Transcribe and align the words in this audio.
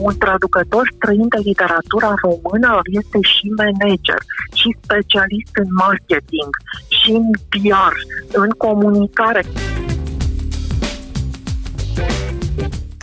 Un 0.00 0.14
traducător 0.18 0.92
străin 0.94 1.28
de 1.28 1.40
literatura 1.44 2.14
română 2.22 2.80
este 2.84 3.18
și 3.20 3.46
manager, 3.56 4.20
și 4.54 4.76
specialist 4.82 5.52
în 5.62 5.68
marketing, 5.70 6.50
și 6.88 7.10
în 7.10 7.30
PR, 7.48 7.94
în 8.32 8.50
comunicare. 8.50 9.42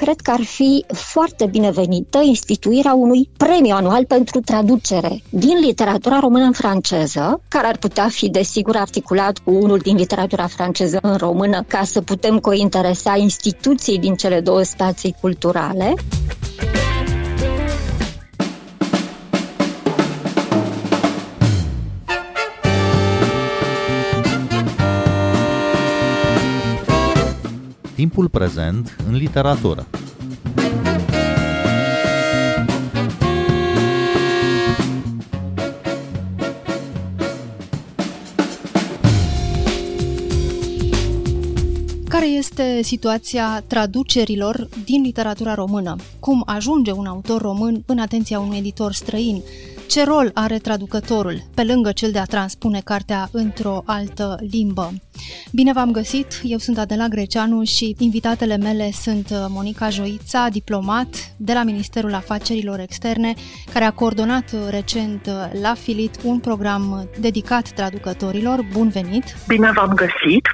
cred 0.07 0.21
că 0.21 0.31
ar 0.31 0.43
fi 0.43 0.85
foarte 0.93 1.45
binevenită 1.45 2.19
instituirea 2.23 2.93
unui 2.93 3.29
premiu 3.37 3.75
anual 3.75 4.05
pentru 4.05 4.39
traducere 4.39 5.21
din 5.29 5.59
literatura 5.59 6.19
română 6.19 6.43
în 6.43 6.51
franceză, 6.51 7.41
care 7.47 7.67
ar 7.67 7.77
putea 7.77 8.07
fi, 8.09 8.29
desigur, 8.29 8.75
articulat 8.75 9.37
cu 9.37 9.51
unul 9.51 9.77
din 9.77 9.95
literatura 9.95 10.47
franceză 10.47 10.99
în 11.01 11.15
română, 11.15 11.63
ca 11.67 11.83
să 11.83 12.01
putem 12.01 12.39
cointeresa 12.39 13.15
instituții 13.17 13.99
din 13.99 14.15
cele 14.15 14.39
două 14.39 14.61
stații 14.61 15.15
culturale. 15.21 15.93
Timpul 27.97 28.29
prezent 28.29 28.95
în 29.07 29.15
literatură. 29.15 29.87
Care 42.07 42.25
este 42.25 42.81
situația 42.81 43.63
traducerilor 43.67 44.67
din 44.85 45.01
literatura 45.01 45.53
română? 45.53 45.95
Cum 46.19 46.43
ajunge 46.45 46.91
un 46.91 47.05
autor 47.05 47.41
român 47.41 47.83
în 47.85 47.99
atenția 47.99 48.39
unui 48.39 48.57
editor 48.57 48.93
străin? 48.93 49.43
Ce 49.87 50.03
rol 50.03 50.31
are 50.33 50.57
traducătorul, 50.57 51.41
pe 51.55 51.63
lângă 51.63 51.91
cel 51.91 52.11
de 52.11 52.19
a 52.19 52.25
transpune 52.25 52.81
cartea 52.83 53.29
într-o 53.31 53.83
altă 53.85 54.37
limbă? 54.51 54.93
Bine 55.51 55.73
v-am 55.73 55.91
găsit, 55.91 56.41
eu 56.43 56.57
sunt 56.57 56.77
Adela 56.77 57.07
Greceanu 57.07 57.63
și 57.63 57.95
invitatele 57.99 58.57
mele 58.57 58.91
sunt 58.91 59.29
uh, 59.29 59.45
Monica 59.49 59.89
Joița, 59.89 60.47
diplomat 60.51 61.33
de 61.37 61.53
la 61.53 61.63
Ministerul 61.63 62.13
Afacerilor 62.13 62.79
Externe, 62.79 63.33
care 63.73 63.85
a 63.85 63.91
coordonat 63.91 64.51
uh, 64.53 64.59
recent 64.69 65.25
uh, 65.25 65.59
la 65.61 65.73
Filit 65.73 66.19
un 66.23 66.39
program 66.39 67.09
dedicat 67.19 67.69
traducătorilor. 67.69 68.65
Bun 68.71 68.89
venit! 68.89 69.23
Bine 69.47 69.71
v-am 69.75 69.93
găsit! 69.93 70.45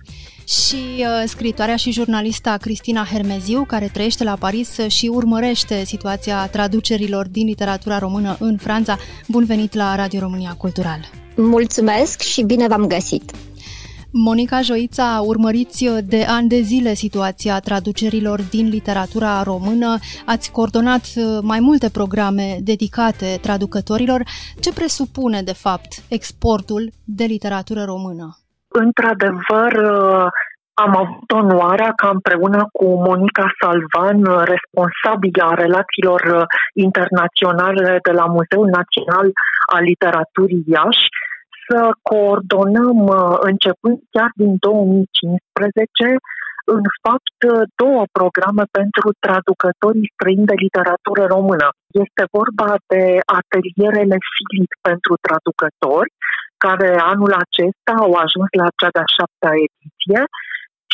Și 0.48 0.76
uh, 0.76 1.24
scritoarea 1.26 1.76
și 1.76 1.92
jurnalista 1.92 2.58
Cristina 2.58 3.04
Hermeziu, 3.12 3.64
care 3.68 3.90
trăiește 3.94 4.24
la 4.24 4.36
Paris 4.36 4.78
și 4.88 5.08
urmărește 5.08 5.84
situația 5.86 6.48
traducerilor 6.48 7.28
din 7.28 7.46
literatura 7.46 7.98
română 7.98 8.36
în 8.40 8.58
Franța. 8.58 8.98
Bun 9.28 9.46
venit 9.46 9.74
la 9.74 9.96
Radio 9.96 10.20
România 10.20 10.56
Cultural! 10.58 11.00
Mulțumesc 11.36 12.22
și 12.22 12.42
bine 12.42 12.68
v-am 12.68 12.88
găsit! 12.88 13.32
Monica 14.16 14.62
Joița, 14.62 15.22
urmăriți 15.26 15.86
de 16.04 16.24
ani 16.24 16.50
de 16.50 16.62
zile 16.62 16.94
situația 16.94 17.60
traducerilor 17.60 18.42
din 18.42 18.68
literatura 18.68 19.44
română, 19.44 20.00
ați 20.26 20.52
coordonat 20.52 21.06
uh, 21.16 21.40
mai 21.42 21.60
multe 21.60 21.90
programe 21.90 22.60
dedicate 22.64 23.40
traducătorilor. 23.42 24.24
Ce 24.60 24.74
presupune, 24.74 25.42
de 25.42 25.54
fapt, 25.54 26.04
exportul 26.08 26.94
de 27.04 27.24
literatură 27.24 27.84
română? 27.84 28.43
Într-adevăr, 28.82 29.72
uh, 29.94 30.28
am 30.86 30.92
avut 31.04 31.30
onoarea 31.42 31.92
ca 32.02 32.10
împreună 32.10 32.62
cu 32.78 32.86
Monica 33.08 33.48
Salvan, 33.60 34.20
responsabilă 34.54 35.44
a 35.48 35.60
relațiilor 35.66 36.22
uh, 36.36 36.44
internaționale 36.88 38.00
de 38.08 38.12
la 38.20 38.26
Muzeul 38.36 38.70
Național 38.80 39.28
al 39.74 39.84
Literaturii 39.92 40.64
Iași, 40.76 41.06
să 41.68 41.80
coordonăm, 42.10 42.98
uh, 43.20 43.36
începând 43.50 43.98
chiar 44.14 44.32
din 44.42 44.54
2015, 44.60 46.18
în 46.78 46.84
fapt, 47.04 47.38
două 47.82 48.04
programe 48.18 48.66
pentru 48.80 49.08
traducătorii 49.26 50.12
străini 50.14 50.50
de 50.52 50.58
literatură 50.66 51.24
română. 51.36 51.68
Este 52.04 52.24
vorba 52.38 52.70
de 52.92 53.04
atelierele 53.40 54.18
Filit 54.34 54.72
pentru 54.90 55.14
traducători, 55.26 56.12
care 56.66 56.90
anul 57.14 57.34
acesta 57.46 57.94
au 58.06 58.12
ajuns 58.26 58.50
la 58.62 58.68
cea 58.80 58.92
de-a 58.96 59.10
șaptea 59.18 59.54
ediție 59.68 60.22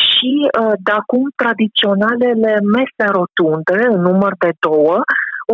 și 0.08 0.34
uh, 0.44 0.76
de 0.86 0.94
acum 1.02 1.24
tradiționalele 1.42 2.54
mese 2.76 3.06
rotunde, 3.20 3.78
în 3.94 4.02
număr 4.10 4.34
de 4.44 4.52
două, 4.68 4.96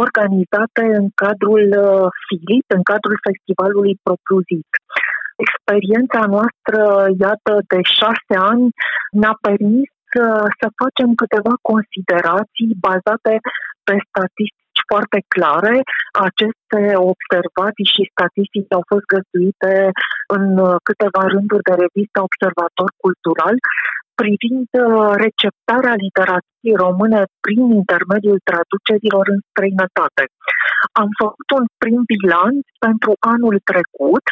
organizate 0.04 0.84
în 1.00 1.06
cadrul 1.24 1.66
uh, 1.86 2.08
FILIT, 2.26 2.68
în 2.78 2.84
cadrul 2.92 3.18
festivalului 3.28 3.94
propriu-zis. 4.06 4.70
Experiența 5.46 6.22
noastră, 6.36 6.80
iată, 7.26 7.54
de 7.72 7.80
șase 8.00 8.36
ani 8.52 8.66
ne-a 9.20 9.36
permis 9.48 9.94
uh, 10.24 10.48
să 10.60 10.68
facem 10.82 11.10
câteva 11.22 11.54
considerații 11.72 12.72
bazate 12.88 13.34
pe 13.88 13.96
statistici 14.08 14.65
foarte 14.92 15.20
clare. 15.36 15.76
Aceste 16.30 16.82
observații 17.12 17.92
și 17.94 18.12
statistici 18.14 18.76
au 18.78 18.84
fost 18.92 19.06
găsuite 19.16 19.74
în 20.38 20.46
câteva 20.88 21.22
rânduri 21.34 21.68
de 21.70 21.76
revistă 21.84 22.18
Observator 22.30 22.90
Cultural 23.04 23.56
privind 24.22 24.70
uh, 24.76 25.12
receptarea 25.26 25.96
literaturii 26.06 26.82
române 26.86 27.22
prin 27.46 27.64
intermediul 27.82 28.40
traducerilor 28.50 29.26
în 29.34 29.40
străinătate. 29.50 30.24
Am 31.02 31.10
făcut 31.24 31.48
un 31.60 31.66
prim 31.82 32.02
bilanț 32.14 32.64
pentru 32.86 33.12
anul 33.34 33.56
trecut 33.72 34.26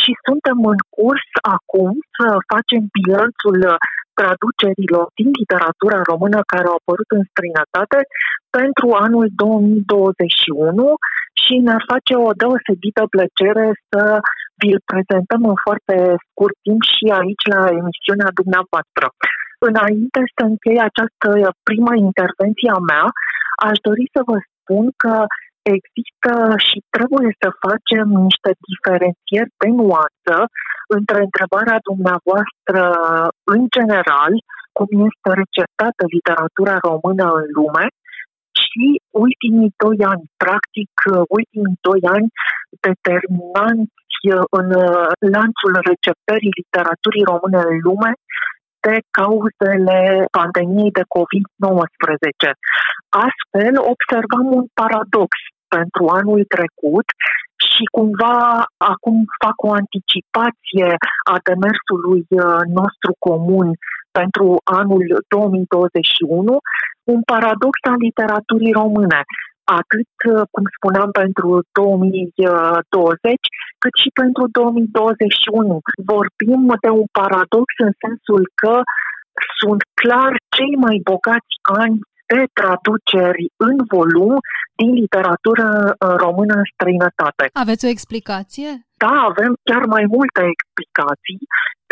și 0.00 0.10
suntem 0.26 0.58
în 0.72 0.80
curs 0.96 1.28
acum 1.56 1.92
să 2.16 2.26
facem 2.52 2.82
bilanțul 2.96 3.58
traducerilor 4.18 5.06
din 5.18 5.30
literatura 5.40 5.98
română 6.10 6.38
care 6.52 6.66
au 6.68 6.76
apărut 6.80 7.10
în 7.18 7.24
străinătate 7.30 7.98
pentru 8.58 8.86
anul 9.06 9.26
2021 9.30 10.94
și 11.42 11.54
ne 11.68 11.76
face 11.90 12.14
o 12.26 12.30
deosebită 12.42 13.02
plăcere 13.14 13.66
să 13.88 14.02
vi-l 14.60 14.80
prezentăm 14.92 15.42
în 15.52 15.58
foarte 15.66 15.96
scurt 16.26 16.56
timp 16.66 16.82
și 16.94 17.06
aici 17.20 17.44
la 17.54 17.62
emisiunea 17.80 18.30
dumneavoastră. 18.40 19.06
Înainte 19.70 20.20
să 20.34 20.42
închei 20.50 20.80
această 20.90 21.28
prima 21.68 21.94
intervenție 22.08 22.70
a 22.78 22.80
mea, 22.90 23.06
aș 23.68 23.76
dori 23.88 24.04
să 24.14 24.20
vă 24.30 24.36
spun 24.48 24.84
că 25.02 25.16
există 25.76 26.32
și 26.66 26.78
trebuie 26.96 27.30
să 27.42 27.58
facem 27.66 28.06
niște 28.26 28.50
diferențieri 28.70 29.50
de 29.62 29.68
nuanță 29.80 30.34
între 30.96 31.18
întrebarea 31.26 31.78
dumneavoastră 31.90 32.82
în 33.54 33.62
general, 33.76 34.32
cum 34.76 34.88
este 35.08 35.28
receptată 35.40 36.02
literatura 36.16 36.76
română 36.88 37.26
în 37.40 37.46
lume, 37.58 37.86
și 38.62 38.86
ultimii 39.24 39.74
doi 39.84 39.98
ani, 40.12 40.24
practic 40.44 40.90
ultimii 41.38 41.78
doi 41.88 42.00
ani 42.16 42.28
determinanți 42.86 43.96
în 44.58 44.68
lanțul 45.36 45.74
receptării 45.90 46.56
literaturii 46.60 47.28
române 47.32 47.60
în 47.72 47.78
lume 47.86 48.12
de 48.86 48.94
cauzele 49.18 50.00
pandemiei 50.38 50.96
de 50.98 51.04
COVID-19. 51.16 52.50
Astfel, 53.28 53.74
observăm 53.94 54.46
un 54.58 54.66
paradox 54.80 55.32
pentru 55.76 56.02
anul 56.20 56.42
trecut 56.54 57.08
și 57.70 57.84
cumva 57.96 58.36
acum 58.92 59.16
fac 59.42 59.56
o 59.68 59.70
anticipație 59.80 60.88
a 61.32 61.36
demersului 61.48 62.22
uh, 62.28 62.62
nostru 62.78 63.10
comun 63.26 63.68
pentru 64.18 64.46
anul 64.80 65.04
2021, 65.28 66.58
un 67.14 67.20
paradox 67.32 67.74
al 67.90 67.98
literaturii 68.06 68.78
române, 68.82 69.20
atât, 69.80 70.12
uh, 70.32 70.42
cum 70.54 70.64
spuneam, 70.76 71.10
pentru 71.22 71.48
2020, 71.72 73.42
cât 73.82 73.94
și 74.02 74.10
pentru 74.20 74.44
2021. 74.46 75.78
Vorbim 76.12 76.62
de 76.84 76.90
un 77.00 77.08
paradox 77.20 77.66
în 77.86 77.92
sensul 78.04 78.42
că 78.60 78.74
sunt 79.60 79.82
clar 80.00 80.32
cei 80.56 80.74
mai 80.84 80.96
bogați 81.10 81.54
ani 81.82 81.98
de 82.32 82.42
traduceri 82.58 83.44
în 83.68 83.76
volum 83.94 84.34
din 84.80 84.90
literatură 85.02 85.68
uh, 85.88 86.14
română 86.24 86.54
în 86.62 86.66
străinătate. 86.74 87.44
Aveți 87.64 87.84
o 87.86 87.92
explicație? 87.96 88.70
Da, 89.04 89.14
avem 89.30 89.52
chiar 89.68 89.84
mai 89.96 90.04
multe 90.16 90.40
explicații, 90.54 91.40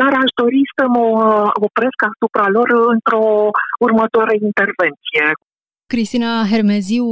dar 0.00 0.12
aș 0.22 0.30
dori 0.42 0.62
să 0.76 0.84
mă 0.96 1.06
uh, 1.14 1.50
opresc 1.66 1.98
asupra 2.10 2.46
lor 2.56 2.68
într-o 2.94 3.26
următoare 3.86 4.34
intervenție. 4.48 5.24
Cristina 5.88 6.46
Hermeziu, 6.50 7.04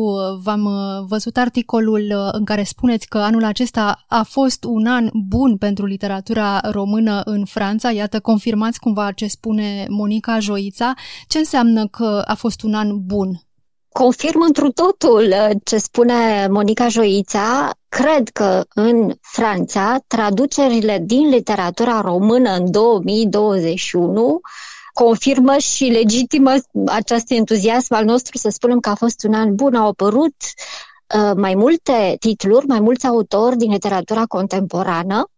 v-am 0.42 0.64
uh, 0.64 1.06
văzut 1.08 1.36
articolul 1.36 2.12
uh, 2.16 2.28
în 2.32 2.44
care 2.44 2.62
spuneți 2.62 3.08
că 3.08 3.18
anul 3.18 3.44
acesta 3.44 4.04
a 4.08 4.22
fost 4.22 4.64
un 4.64 4.86
an 4.86 5.08
bun 5.28 5.56
pentru 5.56 5.86
literatura 5.86 6.60
română 6.62 7.20
în 7.24 7.44
Franța. 7.44 7.90
Iată, 7.90 8.20
confirmați 8.20 8.80
cumva 8.80 9.12
ce 9.12 9.26
spune 9.26 9.86
Monica 9.88 10.38
Joița. 10.38 10.94
Ce 11.26 11.38
înseamnă 11.38 11.86
că 11.86 12.22
a 12.26 12.34
fost 12.34 12.62
un 12.62 12.74
an 12.74 13.06
bun? 13.06 13.40
Confirm 13.88 14.40
întru 14.40 14.70
totul 14.70 15.24
uh, 15.26 15.50
ce 15.64 15.78
spune 15.78 16.46
Monica 16.50 16.88
Joița. 16.88 17.70
Cred 17.88 18.28
că 18.28 18.64
în 18.74 19.14
Franța 19.20 19.98
traducerile 20.06 21.02
din 21.04 21.28
literatura 21.28 22.00
română 22.00 22.50
în 22.50 22.70
2021 22.70 24.40
confirmă 24.94 25.56
și 25.56 25.84
legitimă 25.84 26.52
acest 26.86 27.30
entuziasm 27.30 27.94
al 27.94 28.04
nostru 28.04 28.38
să 28.38 28.48
spunem 28.48 28.80
că 28.80 28.88
a 28.88 28.94
fost 28.94 29.24
un 29.24 29.34
an 29.34 29.54
bun. 29.54 29.74
Au 29.74 29.88
apărut 29.88 30.34
uh, 31.14 31.32
mai 31.36 31.54
multe 31.54 32.16
titluri, 32.18 32.66
mai 32.66 32.80
mulți 32.80 33.06
autori 33.06 33.56
din 33.56 33.70
literatura 33.70 34.24
contemporană 34.24 35.30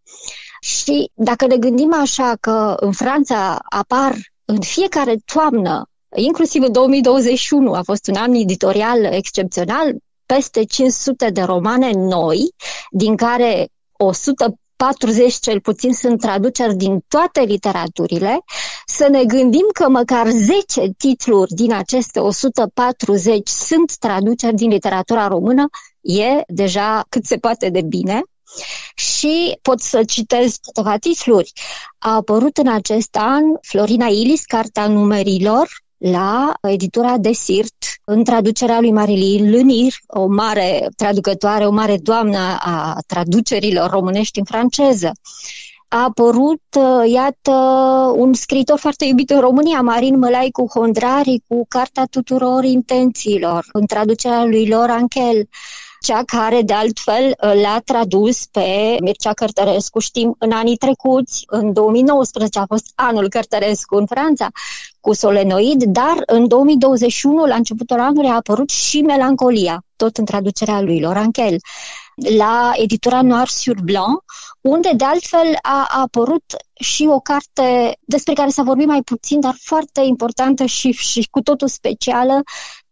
și 0.59 1.11
dacă 1.13 1.45
ne 1.45 1.57
gândim 1.57 1.93
așa 1.93 2.33
că 2.39 2.75
în 2.79 2.91
Franța 2.91 3.59
apar 3.69 4.15
în 4.45 4.61
fiecare 4.61 5.15
toamnă 5.33 5.89
inclusiv 6.15 6.63
în 6.63 6.71
2021 6.71 7.73
a 7.73 7.81
fost 7.83 8.07
un 8.07 8.15
an 8.15 8.33
editorial 8.33 9.03
excepțional, 9.03 9.95
peste 10.25 10.63
500 10.63 11.29
de 11.29 11.41
romane 11.41 11.91
noi, 11.91 12.53
din 12.91 13.15
care 13.15 13.69
140 14.77 15.33
cel 15.33 15.59
puțin 15.59 15.93
sunt 15.93 16.19
traduceri 16.19 16.75
din 16.75 17.03
toate 17.07 17.41
literaturile, 17.41 18.39
să 18.85 19.07
ne 19.07 19.23
gândim 19.23 19.65
că 19.73 19.89
măcar 19.89 20.27
10 20.27 20.91
titluri 20.97 21.53
din 21.53 21.73
aceste 21.73 22.19
140 22.19 23.47
sunt 23.47 23.95
traduceri 23.95 24.55
din 24.55 24.69
literatura 24.69 25.27
română, 25.27 25.67
e 26.01 26.41
deja 26.47 27.05
cât 27.09 27.25
se 27.25 27.37
poate 27.37 27.69
de 27.69 27.81
bine. 27.81 28.21
Și 28.95 29.59
pot 29.61 29.79
să 29.79 30.03
citez 30.03 30.55
câteva 30.55 30.97
titluri. 30.97 31.51
A 31.97 32.13
apărut 32.13 32.57
în 32.57 32.67
acest 32.67 33.15
an 33.15 33.43
Florina 33.61 34.05
Ilis, 34.05 34.45
Carta 34.45 34.87
Numerilor, 34.87 35.67
la 35.97 36.53
editura 36.61 37.17
de 37.17 37.31
Sirt, 37.31 37.75
în 38.03 38.23
traducerea 38.23 38.79
lui 38.79 38.91
Marilyn 38.91 39.51
Lunir, 39.51 39.93
o 40.07 40.27
mare 40.27 40.87
traducătoare, 40.95 41.65
o 41.65 41.71
mare 41.71 41.97
doamnă 41.97 42.57
a 42.59 42.97
traducerilor 43.07 43.89
românești 43.89 44.39
în 44.39 44.45
franceză. 44.45 45.11
A 45.89 46.03
apărut, 46.03 46.63
uh, 46.77 47.11
iată, 47.11 47.51
un 48.15 48.33
scriitor 48.33 48.79
foarte 48.79 49.05
iubit 49.05 49.29
în 49.29 49.39
România, 49.39 49.81
Marin 49.81 50.17
Mălaicu 50.17 50.67
Hondrari, 50.73 51.43
cu 51.47 51.65
Carta 51.67 52.03
tuturor 52.09 52.63
intențiilor, 52.63 53.65
în 53.71 53.85
traducerea 53.85 54.43
lui 54.43 54.67
Laura 54.67 54.93
Anchel 54.93 55.47
cea 55.99 56.23
care 56.25 56.61
de 56.61 56.73
altfel 56.73 57.35
l-a 57.37 57.81
tradus 57.85 58.45
pe 58.45 58.97
Mircea 59.01 59.33
Cărtărescu, 59.33 59.99
știm, 59.99 60.35
în 60.39 60.51
anii 60.51 60.77
trecuți, 60.77 61.43
în 61.47 61.73
2019 61.73 62.59
a 62.59 62.65
fost 62.65 62.91
anul 62.95 63.29
Cărtărescu 63.29 63.95
în 63.95 64.05
Franța, 64.05 64.47
cu 65.07 65.13
Solenoid, 65.13 65.83
dar 65.83 66.23
în 66.25 66.47
2021, 66.47 67.45
la 67.45 67.55
începutul 67.55 67.99
anului, 67.99 68.29
a 68.29 68.35
apărut 68.35 68.69
și 68.69 69.01
Melancolia, 69.01 69.83
tot 69.95 70.17
în 70.17 70.25
traducerea 70.25 70.81
lui 70.81 70.99
Laurent 70.99 71.33
Kell 71.33 71.57
la 72.37 72.71
editura 72.75 73.21
Noir 73.21 73.47
sur 73.47 73.81
Blanc, 73.81 74.23
unde 74.61 74.91
de 74.95 75.03
altfel 75.03 75.57
a, 75.61 75.87
a 75.89 76.01
apărut 76.01 76.43
și 76.79 77.07
o 77.09 77.19
carte 77.19 77.97
despre 77.99 78.33
care 78.33 78.49
s-a 78.49 78.63
vorbit 78.63 78.87
mai 78.87 79.01
puțin, 79.01 79.39
dar 79.39 79.55
foarte 79.59 80.01
importantă 80.01 80.65
și, 80.65 80.91
și 80.91 81.27
cu 81.31 81.41
totul 81.41 81.67
specială, 81.67 82.41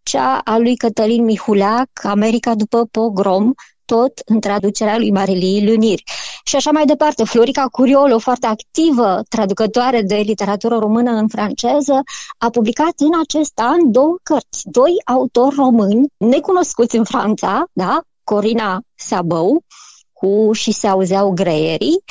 cea 0.03 0.41
a 0.43 0.57
lui 0.57 0.75
Cătălin 0.75 1.23
Mihulac, 1.23 1.89
America 2.03 2.55
după 2.55 2.85
pogrom, 2.91 3.51
tot 3.85 4.11
în 4.25 4.39
traducerea 4.39 4.97
lui 4.97 5.11
Marilii 5.11 5.67
Lunir. 5.67 5.99
Și 6.43 6.55
așa 6.55 6.71
mai 6.71 6.85
departe, 6.85 7.23
Florica 7.23 7.67
Curiol, 7.71 8.11
o 8.11 8.19
foarte 8.19 8.47
activă 8.47 9.21
traducătoare 9.29 10.01
de 10.01 10.15
literatură 10.15 10.77
română 10.77 11.11
în 11.11 11.27
franceză, 11.27 12.03
a 12.37 12.49
publicat 12.49 12.93
în 12.95 13.19
acest 13.21 13.59
an 13.59 13.91
două 13.91 14.15
cărți, 14.23 14.61
doi 14.63 14.91
autori 15.05 15.55
români 15.55 16.07
necunoscuți 16.17 16.95
în 16.95 17.03
Franța, 17.03 17.65
da? 17.73 18.01
Corina 18.23 18.81
Sabău, 18.95 19.63
cu 20.13 20.49
Și 20.53 20.71
se 20.71 20.87
auzeau 20.87 21.31
greierii, 21.31 22.03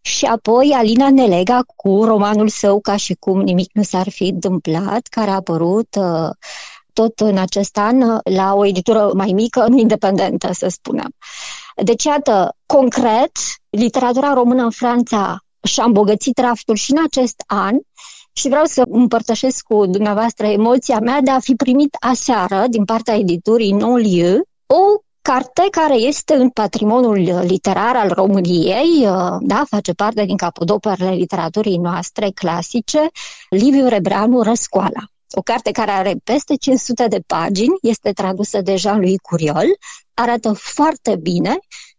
și 0.00 0.24
apoi 0.24 0.72
Alina 0.76 1.10
Nelega 1.10 1.62
cu 1.76 2.04
romanul 2.04 2.48
său 2.48 2.80
Ca 2.80 2.96
și 2.96 3.14
cum 3.14 3.40
nimic 3.40 3.70
nu 3.72 3.82
s-ar 3.82 4.08
fi 4.08 4.24
întâmplat, 4.24 5.06
care 5.06 5.30
a 5.30 5.34
apărut 5.34 5.94
uh, 5.98 6.30
tot 6.92 7.20
în 7.20 7.38
acest 7.38 7.78
an 7.78 8.20
la 8.22 8.54
o 8.54 8.66
editură 8.66 9.10
mai 9.14 9.32
mică, 9.34 9.66
independentă, 9.76 10.52
să 10.52 10.68
spunem. 10.68 11.14
Deci, 11.82 12.04
iată, 12.04 12.56
concret, 12.66 13.32
literatura 13.70 14.32
română 14.32 14.62
în 14.62 14.70
Franța 14.70 15.38
și-a 15.62 15.84
îmbogățit 15.84 16.38
raftul 16.38 16.74
și 16.74 16.90
în 16.90 17.02
acest 17.04 17.42
an 17.46 17.76
și 18.32 18.48
vreau 18.48 18.64
să 18.64 18.82
împărtășesc 18.88 19.62
cu 19.62 19.86
dumneavoastră 19.86 20.46
emoția 20.46 20.98
mea 20.98 21.20
de 21.20 21.30
a 21.30 21.38
fi 21.38 21.54
primit 21.54 21.96
aseară, 22.00 22.64
din 22.68 22.84
partea 22.84 23.14
editurii 23.14 23.72
Non-Lieu, 23.72 24.48
o 24.66 25.02
carte 25.22 25.62
care 25.70 25.94
este 25.94 26.34
în 26.34 26.48
patrimoniul 26.48 27.40
literar 27.46 27.96
al 27.96 28.08
României, 28.08 29.08
da, 29.40 29.64
face 29.68 29.92
parte 29.92 30.24
din 30.24 30.36
capodoperele 30.36 31.10
literaturii 31.10 31.76
noastre 31.76 32.30
clasice, 32.34 33.08
Liviu 33.50 33.88
Rebreanu 33.88 34.42
Răscoala. 34.42 35.04
O 35.32 35.42
carte 35.42 35.70
care 35.70 35.90
are 35.90 36.14
peste 36.24 36.54
500 36.56 37.06
de 37.06 37.20
pagini, 37.26 37.78
este 37.82 38.12
tradusă 38.12 38.60
de 38.60 38.76
Jean-Louis 38.76 39.18
Curiol, 39.22 39.66
arată 40.14 40.52
foarte 40.52 41.16
bine 41.16 41.58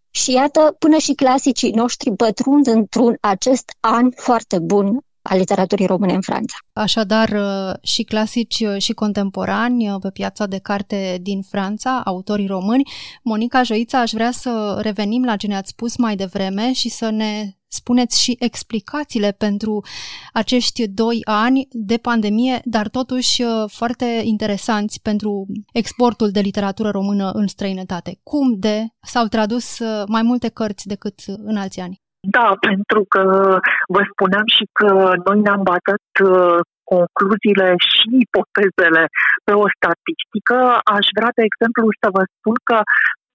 și 0.09 0.31
iată, 0.31 0.75
până 0.79 0.97
și 0.97 1.13
clasicii 1.13 1.71
noștri 1.71 2.15
pătrund 2.15 2.67
într-un 2.67 3.17
acest 3.21 3.71
an 3.79 4.11
foarte 4.15 4.59
bun 4.59 4.99
a 5.21 5.35
literaturii 5.35 5.85
române 5.85 6.13
în 6.13 6.21
Franța. 6.21 6.55
Așadar, 6.73 7.29
uh, 7.29 7.73
și 7.81 8.03
clasici 8.03 8.59
uh, 8.59 8.81
și 8.81 8.93
contemporani 8.93 9.89
uh, 9.89 9.95
pe 10.01 10.09
piața 10.09 10.45
de 10.45 10.57
carte 10.57 11.17
din 11.21 11.41
Franța, 11.41 12.01
autorii 12.05 12.47
români. 12.47 12.83
Monica 13.23 13.63
Joița, 13.63 13.99
aș 13.99 14.11
vrea 14.11 14.31
să 14.31 14.79
revenim 14.81 15.23
la 15.23 15.35
ce 15.35 15.47
ne-ați 15.47 15.69
spus 15.69 15.97
mai 15.97 16.15
devreme 16.15 16.73
și 16.73 16.89
să 16.89 17.09
ne 17.09 17.55
spuneți 17.67 18.21
și 18.21 18.35
explicațiile 18.39 19.31
pentru 19.31 19.83
acești 20.33 20.87
doi 20.87 21.19
ani 21.23 21.67
de 21.71 21.97
pandemie, 21.97 22.61
dar 22.63 22.89
totuși 22.89 23.43
foarte 23.67 24.21
interesanți 24.23 25.01
pentru 25.01 25.45
exportul 25.73 26.31
de 26.31 26.39
literatură 26.39 26.89
română 26.89 27.31
în 27.31 27.47
străinătate. 27.47 28.19
Cum 28.23 28.55
de 28.59 28.85
s-au 29.01 29.25
tradus 29.25 29.79
mai 30.07 30.21
multe 30.21 30.47
cărți 30.47 30.87
decât 30.87 31.19
în 31.25 31.57
alți 31.57 31.79
ani? 31.79 32.00
Da, 32.29 32.47
pentru 32.67 33.01
că 33.13 33.23
vă 33.93 34.01
spuneam 34.11 34.47
și 34.57 34.65
că 34.79 34.89
noi 35.25 35.39
ne-am 35.39 35.63
bazat 35.71 36.07
uh, 36.23 36.59
concluziile 36.93 37.67
și 37.89 38.07
ipotezele 38.25 39.03
pe 39.45 39.53
o 39.63 39.65
statistică. 39.77 40.57
Aș 40.97 41.05
vrea, 41.17 41.31
de 41.39 41.43
exemplu, 41.49 41.85
să 42.01 42.07
vă 42.15 42.23
spun 42.35 42.55
că 42.69 42.77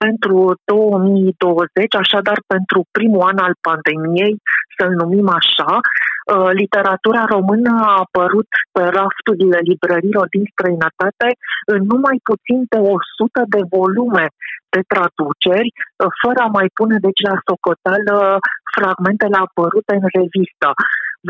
pentru 0.04 0.36
2020, 0.64 1.94
așadar 2.04 2.38
pentru 2.54 2.78
primul 2.96 3.22
an 3.30 3.38
al 3.46 3.54
pandemiei, 3.68 4.34
să-l 4.76 4.92
numim 5.02 5.28
așa, 5.40 5.72
uh, 5.80 6.15
literatura 6.60 7.22
română 7.34 7.72
a 7.88 7.94
apărut 8.04 8.50
pe 8.74 8.82
rafturile 8.98 9.58
librărilor 9.70 10.26
din 10.34 10.44
străinătate 10.52 11.28
în 11.74 11.80
numai 11.92 12.18
puțin 12.30 12.60
de 12.72 12.78
100 12.78 13.42
de 13.54 13.62
volume 13.76 14.26
de 14.74 14.80
traduceri, 14.92 15.70
uh, 15.74 16.10
fără 16.22 16.40
a 16.44 16.54
mai 16.58 16.68
pune 16.78 16.96
deci 17.06 17.22
la 17.28 17.36
socoteală 17.46 18.16
fragmentele 18.76 19.38
apărute 19.46 19.92
în 20.02 20.06
revistă. 20.18 20.68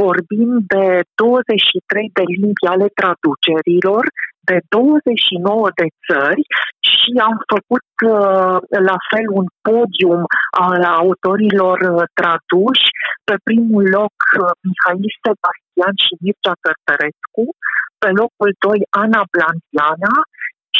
Vorbim 0.03 0.51
de 0.75 0.87
23 1.15 2.11
de 2.19 2.25
limbi 2.41 2.67
ale 2.75 2.89
traducerilor, 3.01 4.05
de 4.51 4.59
29 4.69 5.69
de 5.81 5.87
țări 6.07 6.43
și 6.91 7.11
am 7.29 7.37
făcut 7.53 7.89
uh, 8.13 8.57
la 8.89 8.99
fel 9.11 9.27
un 9.41 9.47
podium 9.67 10.23
al 10.67 10.83
autorilor 11.01 11.79
uh, 11.93 12.03
traduși. 12.19 12.87
Pe 13.29 13.35
primul 13.49 13.85
loc 13.99 14.17
uh, 14.29 14.51
Mihail 14.67 15.09
Sebastian 15.23 15.95
și 16.05 16.13
Mircea 16.23 16.55
Cărtărescu, 16.65 17.45
pe 18.03 18.09
locul 18.21 18.51
2 18.67 18.81
Ana 19.03 19.23
Blandiana 19.33 20.15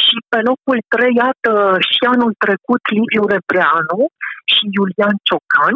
și 0.03 0.17
pe 0.31 0.39
locul 0.49 0.79
3, 0.93 1.21
iată, 1.23 1.53
și 1.89 2.01
anul 2.13 2.33
trecut 2.45 2.81
Liviu 2.95 3.23
Rebreanu 3.33 4.01
și 4.53 4.63
Iulian 4.75 5.17
Ciocan, 5.27 5.75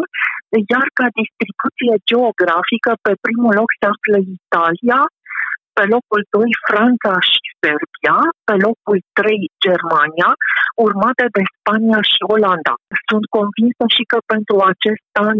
iar 0.71 0.87
ca 0.97 1.05
distribuție 1.21 1.93
geografică, 2.09 2.91
pe 3.05 3.13
primul 3.25 3.53
loc 3.59 3.69
se 3.79 3.85
află 3.93 4.17
Italia, 4.39 4.99
pe 5.77 5.83
locul 5.93 6.21
2 6.29 6.51
Franța 6.67 7.13
și 7.31 7.45
Serbia, 7.63 8.17
pe 8.47 8.55
locul 8.65 8.97
3 9.19 9.51
Germania, 9.65 10.29
urmate 10.87 11.25
de 11.35 11.43
Spania 11.53 12.01
și 12.11 12.21
Olanda. 12.35 12.73
Sunt 13.09 13.25
convinsă 13.37 13.83
și 13.95 14.03
că 14.11 14.17
pentru 14.33 14.55
acest 14.71 15.11
an 15.29 15.39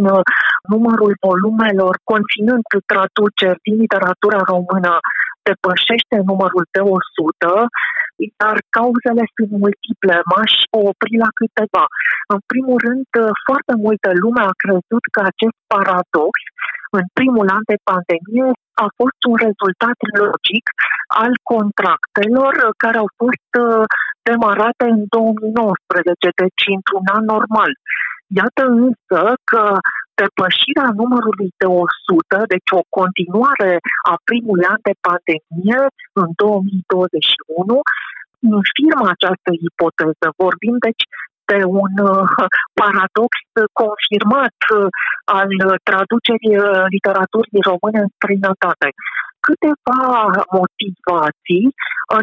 numărul 0.73 1.13
volumelor 1.27 1.93
conținând 2.11 2.63
traduceri 2.91 3.63
din 3.65 3.75
literatura 3.83 4.41
română 4.53 4.93
depășește 5.47 6.17
numărul 6.29 6.65
de 6.75 6.81
100, 6.81 7.51
dar 8.41 8.55
cauzele 8.77 9.23
sunt 9.35 9.51
multiple. 9.63 10.15
M-aș 10.31 10.53
opri 10.87 11.13
la 11.23 11.29
câteva. 11.39 11.85
În 12.33 12.39
primul 12.51 12.77
rând, 12.87 13.07
foarte 13.47 13.73
multă 13.85 14.09
lume 14.23 14.43
a 14.45 14.59
crezut 14.63 15.03
că 15.13 15.19
acest 15.31 15.57
paradox 15.73 16.33
în 16.99 17.05
primul 17.19 17.47
an 17.57 17.63
de 17.71 17.77
pandemie 17.89 18.49
a 18.85 18.87
fost 18.99 19.19
un 19.29 19.35
rezultat 19.45 19.97
logic 20.21 20.65
al 21.23 21.33
contractelor 21.53 22.53
care 22.83 22.97
au 23.03 23.09
fost 23.21 23.49
uh, 23.65 23.83
demarate 24.29 24.85
în 24.95 25.01
2019, 25.09 26.27
deci 26.41 26.63
într-un 26.77 27.05
an 27.17 27.23
normal. 27.35 27.71
Iată 28.39 28.63
însă 28.83 29.21
că 29.49 29.63
depășirea 30.21 30.89
numărului 31.01 31.49
de 31.61 31.67
100, 31.67 32.43
deci 32.53 32.71
o 32.79 32.83
continuare 32.99 33.71
a 34.11 34.13
primului 34.29 34.69
an 34.73 34.81
de 34.89 34.95
pandemie 35.07 35.79
în 36.21 36.29
2021, 36.35 37.79
infirmă 38.57 39.05
această 39.15 39.49
ipoteză. 39.69 40.25
Vorbim 40.43 40.75
deci 40.87 41.03
de 41.49 41.59
un 41.83 41.93
uh, 42.11 42.27
paradox 42.81 43.33
confirmat 43.81 44.57
uh, 44.69 44.87
al 45.39 45.49
traducerii 45.89 46.57
uh, 46.57 46.83
literaturii 46.95 47.67
române 47.71 47.99
în 48.05 48.11
străinătate. 48.15 48.87
Câteva 49.47 50.03
motivații 50.59 51.65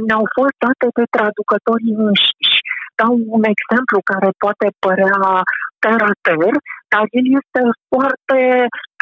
ne-au 0.06 0.24
fost 0.36 0.56
date 0.64 0.88
de 0.98 1.04
traducătorii 1.16 1.98
înșiși. 2.06 2.58
Dau 3.00 3.14
un 3.36 3.44
exemplu 3.54 3.98
care 4.10 4.28
poate 4.44 4.66
părea 4.84 5.20
ter 5.84 6.02
dar 6.92 7.04
el 7.18 7.26
este 7.40 7.62
foarte 7.90 8.40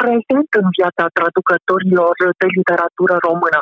prezent 0.01 0.49
în 0.61 0.67
viața 0.77 1.05
traducătorilor 1.17 2.13
de 2.41 2.47
literatură 2.57 3.15
română. 3.27 3.59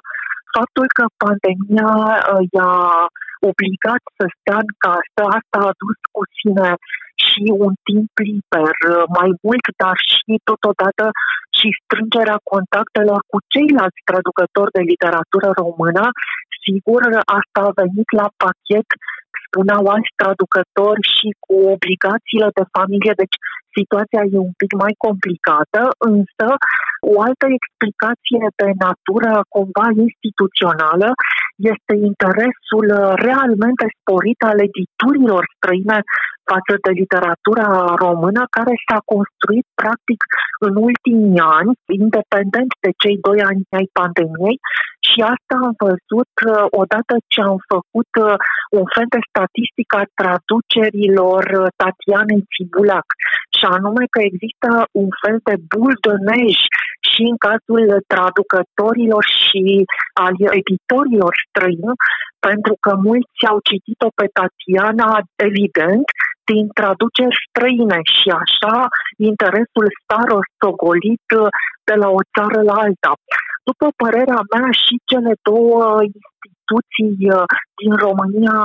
Faptul 0.58 0.88
că 0.98 1.04
pandemia 1.24 1.94
i-a 2.54 2.74
obligat 3.52 4.02
să 4.18 4.25
stea 4.38 4.60
în 4.66 4.72
casă, 4.86 5.22
asta 5.38 5.58
a 5.62 5.72
adus 5.74 5.98
cu 6.16 6.22
sine 6.38 6.70
și 7.28 7.44
un 7.66 7.74
timp 7.88 8.12
liber 8.30 8.75
mai 9.18 9.30
mult, 9.44 9.66
dar 9.82 9.98
și 10.12 10.34
totodată 10.50 11.06
și 11.58 11.68
strângerea 11.82 12.40
contactelor 12.54 13.20
cu 13.32 13.38
ceilalți 13.54 14.06
traducători 14.10 14.75
de 14.78 14.84
literatură 14.92 15.50
română. 15.62 16.04
Sigur, 16.66 17.02
asta 17.40 17.60
a 17.66 17.78
venit 17.82 18.10
la 18.22 18.28
pachet 18.44 18.88
spuneau 19.46 19.84
alți 19.94 20.18
traducători 20.22 21.04
și 21.16 21.28
cu 21.46 21.56
obligațiile 21.75 22.50
de 22.58 22.66
familie, 22.78 23.14
deci 23.22 23.38
situația 23.78 24.22
e 24.34 24.48
un 24.50 24.56
pic 24.62 24.72
mai 24.84 24.94
complicată, 25.06 25.82
însă 26.12 26.48
o 27.14 27.16
altă 27.28 27.46
explicație 27.58 28.44
de 28.60 28.70
natură 28.86 29.34
cumva 29.56 29.88
instituțională 30.06 31.08
este 31.74 31.94
interesul 32.10 32.88
realmente 33.28 33.86
sporit 34.00 34.40
al 34.52 34.58
editurilor 34.68 35.44
străine 35.56 36.00
față 36.52 36.74
de 36.86 36.92
literatura 37.02 37.68
română 38.06 38.42
care 38.58 38.74
s-a 38.86 39.00
construit 39.14 39.66
practic 39.82 40.20
în 40.68 40.74
ultimii 40.88 41.42
ani, 41.60 41.72
independent 42.04 42.72
de 42.84 42.92
cei 43.02 43.18
doi 43.28 43.40
ani 43.50 43.62
ai 43.80 43.88
pandemiei. 44.00 44.58
Și 45.08 45.20
asta 45.34 45.56
am 45.66 45.74
văzut 45.88 46.34
uh, 46.42 46.66
odată 46.82 47.14
ce 47.34 47.40
am 47.52 47.60
făcut 47.74 48.12
uh, 48.22 48.36
un 48.80 48.86
fel 48.96 49.08
de 49.16 49.22
statistică 49.30 49.96
a 50.00 50.12
traducerilor 50.20 51.44
uh, 51.54 51.68
Tatianei 51.80 52.48
Cibulac 52.54 53.08
și 53.56 53.66
anume 53.78 54.06
că 54.14 54.20
există 54.30 54.70
un 55.02 55.10
fel 55.22 55.38
de 55.48 55.56
bul 55.74 55.94
de 56.06 56.14
nej 56.30 56.58
și 57.10 57.22
în 57.32 57.38
cazul 57.48 57.86
traducătorilor 58.14 59.24
și 59.44 59.64
al 60.26 60.36
editorilor 60.60 61.34
străini, 61.46 62.00
pentru 62.48 62.74
că 62.84 62.92
mulți 63.08 63.42
au 63.52 63.58
citit-o 63.70 64.10
pe 64.20 64.28
Tatiana, 64.38 65.10
evident, 65.50 66.08
din 66.52 66.66
traduceri 66.80 67.42
străine 67.48 68.00
și 68.18 68.30
așa 68.44 68.76
interesul 69.32 69.88
s-a 70.06 70.22
rostogolit 70.34 71.28
de 71.88 71.96
la 72.02 72.10
o 72.18 72.22
țară 72.36 72.60
la 72.70 72.76
alta. 72.86 73.12
După 73.70 73.88
părerea 74.02 74.42
mea, 74.52 74.68
și 74.84 74.94
cele 75.12 75.34
două 75.50 75.82
instituții 76.50 77.18
uh, 77.38 77.46
din 77.80 77.94
România 78.06 78.60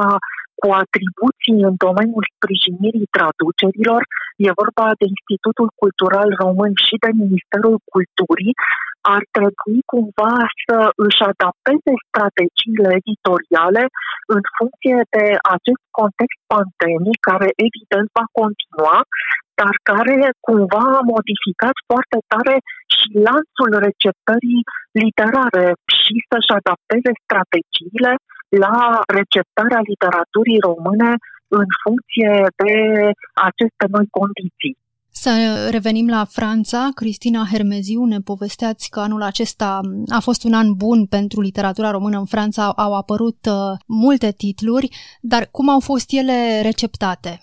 cu 0.60 0.68
atribuții 0.84 1.58
în 1.68 1.74
domeniul 1.86 2.26
sprijinirii 2.36 3.12
traducerilor, 3.16 4.02
e 4.46 4.58
vorba 4.62 4.86
de 5.00 5.06
Institutul 5.14 5.68
Cultural 5.80 6.28
Român 6.42 6.72
și 6.86 6.94
de 7.04 7.10
Ministerul 7.22 7.76
Culturii, 7.92 8.54
ar 9.14 9.22
trebui 9.36 9.80
cumva 9.92 10.34
să 10.66 10.78
își 11.04 11.20
adapteze 11.32 11.92
strategiile 12.08 12.90
editoriale 13.00 13.84
în 14.34 14.42
funcție 14.56 14.98
de 15.14 15.24
acest 15.56 15.82
context 16.00 16.40
pandemic, 16.54 17.18
care 17.30 17.48
evident 17.68 18.08
va 18.18 18.26
continua, 18.40 18.98
dar 19.60 19.74
care 19.90 20.16
cumva 20.48 20.84
a 20.98 21.08
modificat 21.14 21.76
foarte 21.88 22.18
tare 22.32 22.56
și 22.96 23.06
lanțul 23.28 23.70
receptării 23.86 24.62
literare 25.02 25.66
și 25.98 26.14
să-și 26.28 26.54
adapteze 26.58 27.10
strategiile 27.24 28.12
la 28.64 29.00
receptarea 29.18 29.80
literaturii 29.90 30.60
române 30.68 31.10
în 31.48 31.66
funcție 31.84 32.32
de 32.62 32.74
aceste 33.48 33.84
noi 33.94 34.06
condiții. 34.18 34.74
Să 35.12 35.30
revenim 35.70 36.08
la 36.08 36.24
Franța. 36.24 36.88
Cristina 36.94 37.42
Hermeziu, 37.52 38.04
ne 38.04 38.18
povesteați 38.20 38.90
că 38.90 39.00
anul 39.00 39.22
acesta 39.22 39.80
a 40.08 40.20
fost 40.20 40.44
un 40.44 40.52
an 40.52 40.72
bun 40.76 41.06
pentru 41.06 41.40
literatura 41.40 41.90
română 41.90 42.18
în 42.18 42.24
Franța. 42.24 42.72
Au 42.76 42.94
apărut 42.94 43.38
uh, 43.46 43.78
multe 43.86 44.32
titluri, 44.32 44.88
dar 45.20 45.48
cum 45.50 45.68
au 45.68 45.80
fost 45.80 46.12
ele 46.12 46.60
receptate? 46.62 47.40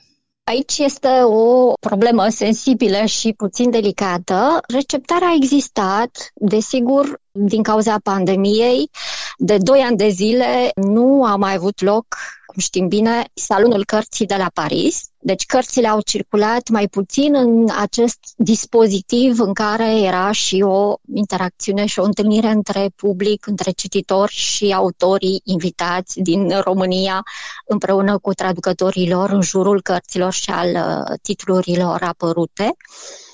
Aici 0.50 0.78
este 0.78 1.10
o 1.24 1.74
problemă 1.80 2.30
sensibilă 2.30 3.06
și 3.06 3.34
puțin 3.34 3.70
delicată. 3.70 4.60
Receptarea 4.68 5.28
a 5.28 5.36
existat, 5.36 6.32
desigur, 6.34 7.20
din 7.32 7.64
cauza 7.64 7.96
pandemiei. 8.04 8.90
De 9.38 9.58
doi 9.58 9.80
ani 9.80 9.98
de 9.98 10.08
zile 10.08 10.72
nu 10.76 11.26
a 11.26 11.36
mai 11.36 11.54
avut 11.54 11.82
loc 11.82 12.06
cum 12.46 12.62
știm 12.66 12.88
bine, 12.88 13.24
Salonul 13.34 13.86
Cărții 13.86 14.26
de 14.26 14.36
la 14.36 14.50
Paris. 14.54 15.10
Deci 15.28 15.46
cărțile 15.46 15.88
au 15.88 16.02
circulat 16.02 16.70
mai 16.70 16.88
puțin 16.88 17.36
în 17.36 17.68
acest 17.80 18.20
dispozitiv 18.36 19.40
în 19.40 19.54
care 19.54 20.00
era 20.00 20.32
și 20.32 20.62
o 20.62 20.94
interacțiune 21.14 21.86
și 21.86 22.00
o 22.00 22.04
întâlnire 22.04 22.48
între 22.48 22.90
public, 22.96 23.48
între 23.48 23.72
cititori 23.72 24.32
și 24.32 24.74
autorii 24.74 25.42
invitați 25.44 26.20
din 26.20 26.60
România 26.60 27.24
împreună 27.66 28.18
cu 28.18 28.34
traducătorii 28.34 29.10
lor 29.10 29.30
în 29.30 29.42
jurul 29.42 29.82
cărților 29.82 30.34
și 30.34 30.50
al 30.50 30.70
uh, 30.70 31.18
titlurilor 31.22 32.02
apărute. 32.04 32.76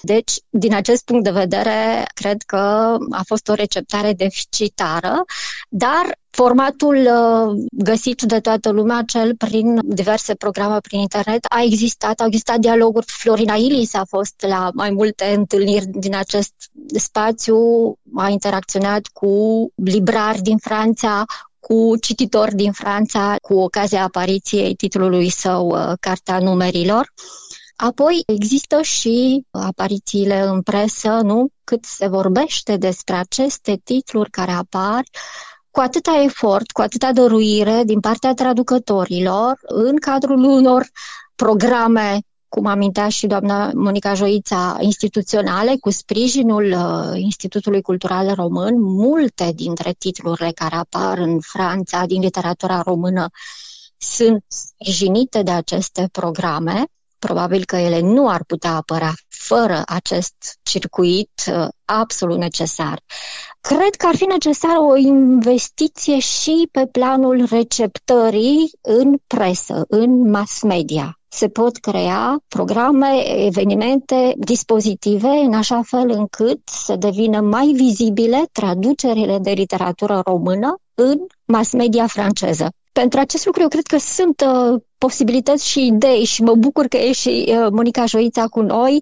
Deci, 0.01 0.33
din 0.49 0.73
acest 0.73 1.05
punct 1.05 1.23
de 1.23 1.31
vedere, 1.31 2.05
cred 2.13 2.41
că 2.41 2.97
a 3.09 3.21
fost 3.25 3.47
o 3.47 3.53
receptare 3.53 4.13
deficitară, 4.13 5.23
dar 5.75 6.17
Formatul 6.29 6.95
uh, 6.95 7.65
găsit 7.71 8.21
de 8.21 8.39
toată 8.39 8.69
lumea, 8.69 9.03
cel 9.05 9.35
prin 9.35 9.79
diverse 9.83 10.33
programe 10.35 10.79
prin 10.79 10.99
internet, 10.99 11.45
a 11.49 11.61
existat, 11.61 12.19
au 12.19 12.27
existat 12.27 12.57
dialoguri. 12.59 13.05
Florina 13.07 13.55
Ilis 13.55 13.93
a 13.93 14.03
fost 14.07 14.45
la 14.47 14.69
mai 14.73 14.89
multe 14.89 15.33
întâlniri 15.37 15.85
din 15.85 16.15
acest 16.15 16.53
spațiu, 16.95 17.57
a 18.15 18.29
interacționat 18.29 19.07
cu 19.07 19.67
librari 19.75 20.41
din 20.41 20.57
Franța, 20.57 21.23
cu 21.59 21.93
cititori 22.01 22.55
din 22.55 22.71
Franța, 22.71 23.35
cu 23.41 23.53
ocazia 23.53 24.03
apariției 24.03 24.75
titlului 24.75 25.29
său 25.29 25.67
uh, 25.67 25.93
Cartea 25.99 26.39
Numerilor. 26.39 27.13
Apoi 27.75 28.23
există 28.25 28.81
și 28.81 29.45
aparițiile 29.51 30.41
în 30.41 30.61
presă, 30.61 31.09
nu? 31.09 31.47
Cât 31.63 31.85
se 31.85 32.07
vorbește 32.07 32.77
despre 32.77 33.15
aceste 33.15 33.81
titluri 33.83 34.29
care 34.29 34.51
apar, 34.51 35.03
cu 35.73 35.79
atâta 35.79 36.21
efort, 36.23 36.71
cu 36.71 36.81
atâta 36.81 37.11
dăruire 37.11 37.81
din 37.85 37.99
partea 37.99 38.33
traducătorilor, 38.33 39.59
în 39.61 39.95
cadrul 39.97 40.43
unor 40.43 40.85
programe 41.35 42.19
cum 42.47 42.65
amintea 42.65 43.09
și 43.09 43.27
doamna 43.27 43.71
Monica 43.73 44.13
Joița, 44.13 44.77
instituționale, 44.79 45.75
cu 45.79 45.89
sprijinul 45.89 46.71
uh, 46.71 47.21
Institutului 47.21 47.81
Cultural 47.81 48.33
Român, 48.33 48.81
multe 48.81 49.51
dintre 49.55 49.93
titlurile 49.97 50.51
care 50.51 50.75
apar 50.75 51.17
în 51.17 51.39
Franța 51.39 52.05
din 52.05 52.21
literatura 52.21 52.81
română 52.81 53.29
sunt 53.97 54.43
sprijinite 54.47 55.43
de 55.43 55.51
aceste 55.51 56.09
programe 56.11 56.85
probabil 57.25 57.65
că 57.65 57.75
ele 57.75 57.99
nu 57.99 58.29
ar 58.29 58.43
putea 58.43 58.75
apărea 58.75 59.13
fără 59.27 59.81
acest 59.85 60.35
circuit 60.63 61.31
uh, 61.47 61.67
absolut 61.85 62.37
necesar. 62.37 62.99
Cred 63.61 63.95
că 63.97 64.07
ar 64.07 64.15
fi 64.15 64.23
necesară 64.23 64.79
o 64.79 64.95
investiție 64.95 66.19
și 66.19 66.67
pe 66.71 66.87
planul 66.91 67.45
receptării 67.49 68.71
în 68.81 69.17
presă, 69.27 69.85
în 69.87 70.29
mass 70.29 70.61
media. 70.61 71.19
Se 71.27 71.47
pot 71.47 71.77
crea 71.77 72.37
programe, 72.47 73.11
evenimente, 73.45 74.33
dispozitive 74.37 75.27
în 75.27 75.53
așa 75.53 75.81
fel 75.81 76.09
încât 76.09 76.59
să 76.65 76.95
devină 76.95 77.39
mai 77.39 77.71
vizibile 77.75 78.43
traducerile 78.51 79.37
de 79.37 79.51
literatură 79.51 80.21
română 80.25 80.75
în 80.93 81.17
mass 81.45 81.71
media 81.71 82.07
franceză. 82.07 82.69
Pentru 82.93 83.19
acest 83.19 83.45
lucru 83.45 83.61
eu 83.61 83.67
cred 83.67 83.85
că 83.85 83.97
sunt 83.97 84.41
uh, 84.47 84.81
posibilități 84.97 85.67
și 85.69 85.85
idei 85.85 86.23
și 86.23 86.41
mă 86.41 86.55
bucur 86.55 86.87
că 86.87 86.97
e 86.97 87.11
și 87.11 87.45
uh, 87.47 87.67
Monica 87.71 88.05
Joița 88.05 88.47
cu 88.47 88.61
noi, 88.61 88.99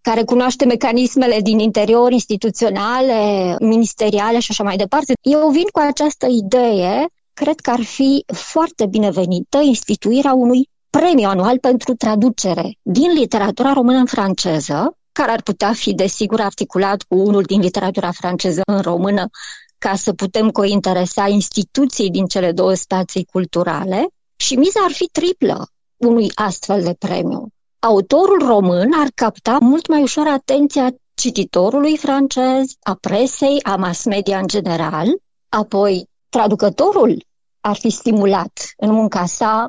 care 0.00 0.22
cunoaște 0.22 0.64
mecanismele 0.64 1.40
din 1.40 1.58
interior, 1.58 2.12
instituționale, 2.12 3.56
ministeriale 3.60 4.38
și 4.38 4.50
așa 4.50 4.62
mai 4.62 4.76
departe. 4.76 5.12
Eu 5.20 5.48
vin 5.48 5.66
cu 5.72 5.78
această 5.78 6.26
idee, 6.30 7.06
cred 7.32 7.60
că 7.60 7.70
ar 7.70 7.82
fi 7.82 8.24
foarte 8.32 8.86
binevenită 8.86 9.60
instituirea 9.62 10.32
unui 10.32 10.68
premiu 10.90 11.28
anual 11.28 11.58
pentru 11.58 11.94
traducere 11.94 12.78
din 12.82 13.12
literatura 13.12 13.72
română 13.72 13.98
în 13.98 14.06
franceză, 14.06 14.96
care 15.12 15.30
ar 15.30 15.42
putea 15.42 15.72
fi, 15.72 15.94
desigur, 15.94 16.40
articulat 16.40 17.02
cu 17.02 17.16
unul 17.16 17.42
din 17.42 17.60
literatura 17.60 18.10
franceză 18.10 18.60
în 18.66 18.80
română, 18.80 19.26
ca 19.78 19.94
să 19.94 20.12
putem 20.12 20.50
cointeresa 20.50 21.28
instituții 21.28 22.10
din 22.10 22.26
cele 22.26 22.52
două 22.52 22.74
spații 22.74 23.24
culturale 23.24 24.06
și 24.36 24.56
miza 24.56 24.80
ar 24.84 24.92
fi 24.92 25.04
triplă 25.04 25.66
unui 25.96 26.30
astfel 26.34 26.82
de 26.82 26.94
premiu. 26.98 27.48
Autorul 27.78 28.46
român 28.46 28.92
ar 28.96 29.08
capta 29.14 29.58
mult 29.60 29.88
mai 29.88 30.02
ușor 30.02 30.26
atenția 30.26 30.94
cititorului 31.14 31.96
francez, 31.96 32.64
a 32.82 32.94
presei, 33.00 33.62
a 33.62 33.76
mass 33.76 34.04
media 34.04 34.38
în 34.38 34.46
general, 34.46 35.08
apoi 35.48 36.08
traducătorul 36.28 37.24
ar 37.60 37.76
fi 37.76 37.90
stimulat 37.90 38.72
în 38.76 38.92
munca 38.92 39.26
sa, 39.26 39.68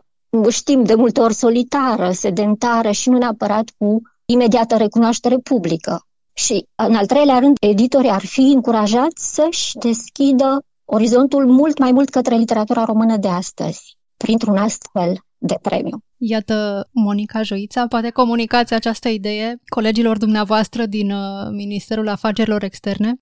știm 0.49 0.83
de 0.83 0.95
multe 0.95 1.21
ori 1.21 1.33
solitară, 1.33 2.11
sedentară 2.11 2.91
și 2.91 3.09
nu 3.09 3.17
neapărat 3.17 3.71
cu 3.77 4.01
imediată 4.25 4.77
recunoaștere 4.77 5.37
publică. 5.37 6.05
Și, 6.37 6.65
în 6.75 6.95
al 6.95 7.05
treilea 7.05 7.39
rând, 7.39 7.57
editorii 7.59 8.09
ar 8.09 8.25
fi 8.25 8.51
încurajați 8.55 9.33
să-și 9.35 9.77
deschidă 9.77 10.59
orizontul 10.85 11.45
mult 11.45 11.77
mai 11.77 11.91
mult 11.91 12.09
către 12.09 12.35
literatura 12.35 12.83
română 12.83 13.17
de 13.17 13.27
astăzi, 13.27 13.97
printr-un 14.17 14.57
astfel 14.57 15.17
de 15.37 15.55
premiu. 15.61 15.97
Iată, 16.17 16.87
Monica 16.91 17.41
Joița, 17.41 17.87
poate 17.87 18.09
comunicați 18.09 18.73
această 18.73 19.09
idee 19.09 19.55
colegilor 19.67 20.17
dumneavoastră 20.17 20.85
din 20.85 21.11
uh, 21.11 21.47
Ministerul 21.51 22.07
Afacerilor 22.07 22.63
Externe? 22.63 23.13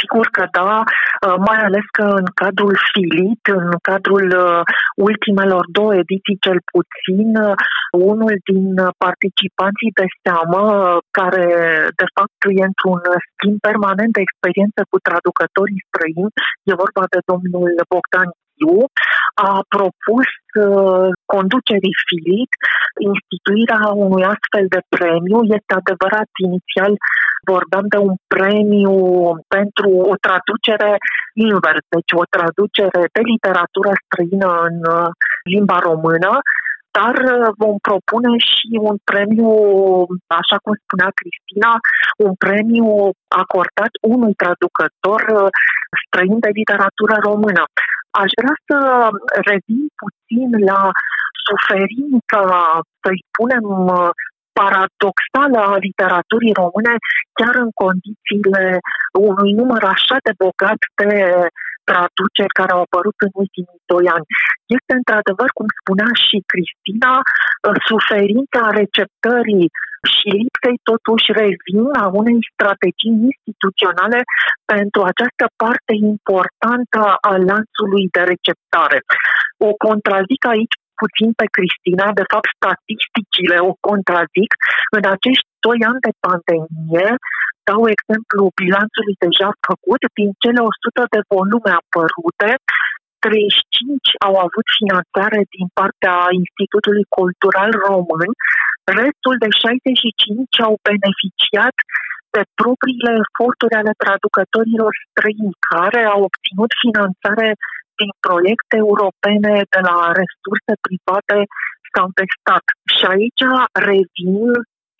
Sigur 0.00 0.28
că 0.30 0.48
da, 0.52 0.62
uh, 0.62 0.84
mai 1.48 1.60
ales 1.66 1.86
că 1.98 2.06
în 2.20 2.28
cadrul 2.42 2.74
Filit, 2.92 3.44
în 3.60 3.68
cadrul 3.88 4.26
uh, 4.44 4.60
ultimelor 5.08 5.64
două 5.78 5.92
ediții 6.02 6.42
cel 6.46 6.58
puțin, 6.72 7.28
uh, 7.48 7.54
unul 8.12 8.34
din 8.50 8.66
participanții 9.04 9.96
de 10.00 10.06
seamă, 10.22 10.62
care 11.18 11.46
de 12.00 12.06
fapt 12.14 12.38
e 12.60 12.70
într-un 12.70 13.00
schimb 13.30 13.58
permanent 13.68 14.12
de 14.14 14.24
experiență 14.26 14.80
cu 14.90 14.98
traducătorii 15.06 15.86
străini, 15.88 16.34
e 16.70 16.82
vorba 16.84 17.04
de 17.14 17.20
domnul 17.30 17.70
Bogdan 17.92 18.30
Iu, 18.62 18.76
a 19.36 19.52
propus 19.74 20.28
conducerii 21.34 22.00
Filit 22.06 22.52
instituirea 23.10 23.80
unui 24.04 24.24
astfel 24.34 24.66
de 24.74 24.80
premiu. 24.94 25.38
Este 25.56 25.72
adevărat, 25.80 26.28
inițial 26.48 26.92
vorbeam 27.52 27.86
de 27.94 27.98
un 28.08 28.14
premiu 28.34 28.94
pentru 29.56 29.88
o 30.12 30.14
traducere 30.26 30.92
invers, 31.48 31.84
deci 31.94 32.12
o 32.22 32.24
traducere 32.36 33.02
de 33.16 33.22
literatură 33.32 33.90
străină 34.04 34.50
în 34.68 34.76
uh, 34.96 35.08
limba 35.52 35.78
română, 35.88 36.32
dar 36.96 37.14
uh, 37.24 37.48
vom 37.62 37.76
propune 37.88 38.32
și 38.50 38.68
un 38.90 38.96
premiu, 39.10 39.50
așa 40.40 40.56
cum 40.62 40.72
spunea 40.84 41.10
Cristina, 41.18 41.72
un 42.26 42.32
premiu 42.44 42.88
acordat 43.42 43.92
unui 44.14 44.34
traducător 44.42 45.20
uh, 45.28 45.48
străin 46.02 46.38
de 46.44 46.50
literatură 46.60 47.14
română. 47.28 47.62
Aș 48.22 48.30
vrea 48.40 48.56
să 48.68 48.78
revin 49.50 49.84
puțin 50.02 50.50
la 50.70 50.80
suferința, 51.46 52.42
să-i 53.02 53.24
spunem, 53.28 53.64
paradoxală 54.60 55.58
a 55.72 55.82
literaturii 55.86 56.58
române, 56.62 56.94
chiar 57.38 57.54
în 57.64 57.70
condițiile 57.84 58.64
unui 59.30 59.52
număr 59.60 59.82
așa 59.94 60.16
de 60.26 60.32
bogat 60.44 60.80
de 61.00 61.10
traduceri 61.90 62.56
care 62.58 62.72
au 62.74 62.82
apărut 62.86 63.18
în 63.26 63.32
ultimii 63.42 63.84
doi 63.92 64.06
ani. 64.16 64.26
Este 64.76 64.92
într-adevăr, 65.00 65.48
cum 65.58 65.68
spunea 65.80 66.10
și 66.26 66.36
Cristina, 66.52 67.14
suferința 67.90 68.62
receptării 68.80 69.66
și 70.14 70.28
lipsei 70.40 70.78
totuși 70.90 71.28
revin 71.42 71.84
a 72.02 72.06
unei 72.20 72.38
strategii 72.52 73.14
instituționale 73.26 74.20
pentru 74.72 75.00
această 75.10 75.46
parte 75.62 75.92
importantă 76.12 77.00
a 77.30 77.32
lanțului 77.50 78.04
de 78.14 78.22
receptare. 78.32 78.98
O 79.68 79.70
contrazic 79.86 80.42
aici 80.54 80.76
puțin 81.02 81.30
pe 81.40 81.46
Cristina, 81.56 82.06
de 82.20 82.26
fapt 82.32 82.48
statisticile 82.58 83.56
o 83.70 83.72
contrazic. 83.88 84.50
În 84.96 85.04
acești 85.14 85.48
doi 85.66 85.78
ani 85.90 86.04
de 86.06 86.12
pandemie, 86.26 87.08
dau 87.68 87.82
exemplu 87.94 88.42
bilanțului 88.60 89.16
deja 89.26 89.48
făcut, 89.68 90.02
din 90.18 90.30
cele 90.42 90.60
100 90.70 91.14
de 91.14 91.20
volume 91.34 91.72
apărute, 91.82 92.50
35 93.18 94.26
au 94.28 94.34
avut 94.46 94.66
finanțare 94.78 95.40
din 95.56 95.66
partea 95.78 96.16
Institutului 96.42 97.06
Cultural 97.18 97.70
Român, 97.86 98.30
restul 99.00 99.34
de 99.44 99.50
65 99.50 100.66
au 100.66 100.74
beneficiat 100.88 101.76
de 102.34 102.42
propriile 102.60 103.12
eforturi 103.24 103.78
ale 103.80 103.92
traducătorilor 104.02 104.92
străini 105.06 105.60
care 105.70 106.02
au 106.14 106.20
obținut 106.28 106.70
finanțare 106.84 107.48
din 108.00 108.10
proiecte 108.26 108.76
europene, 108.86 109.54
de 109.74 109.80
la 109.88 109.98
resurse 110.20 110.72
private 110.86 111.38
sau 111.92 112.06
de 112.18 112.24
stat. 112.36 112.66
Și 112.94 113.04
aici 113.14 113.42
revin 113.88 114.42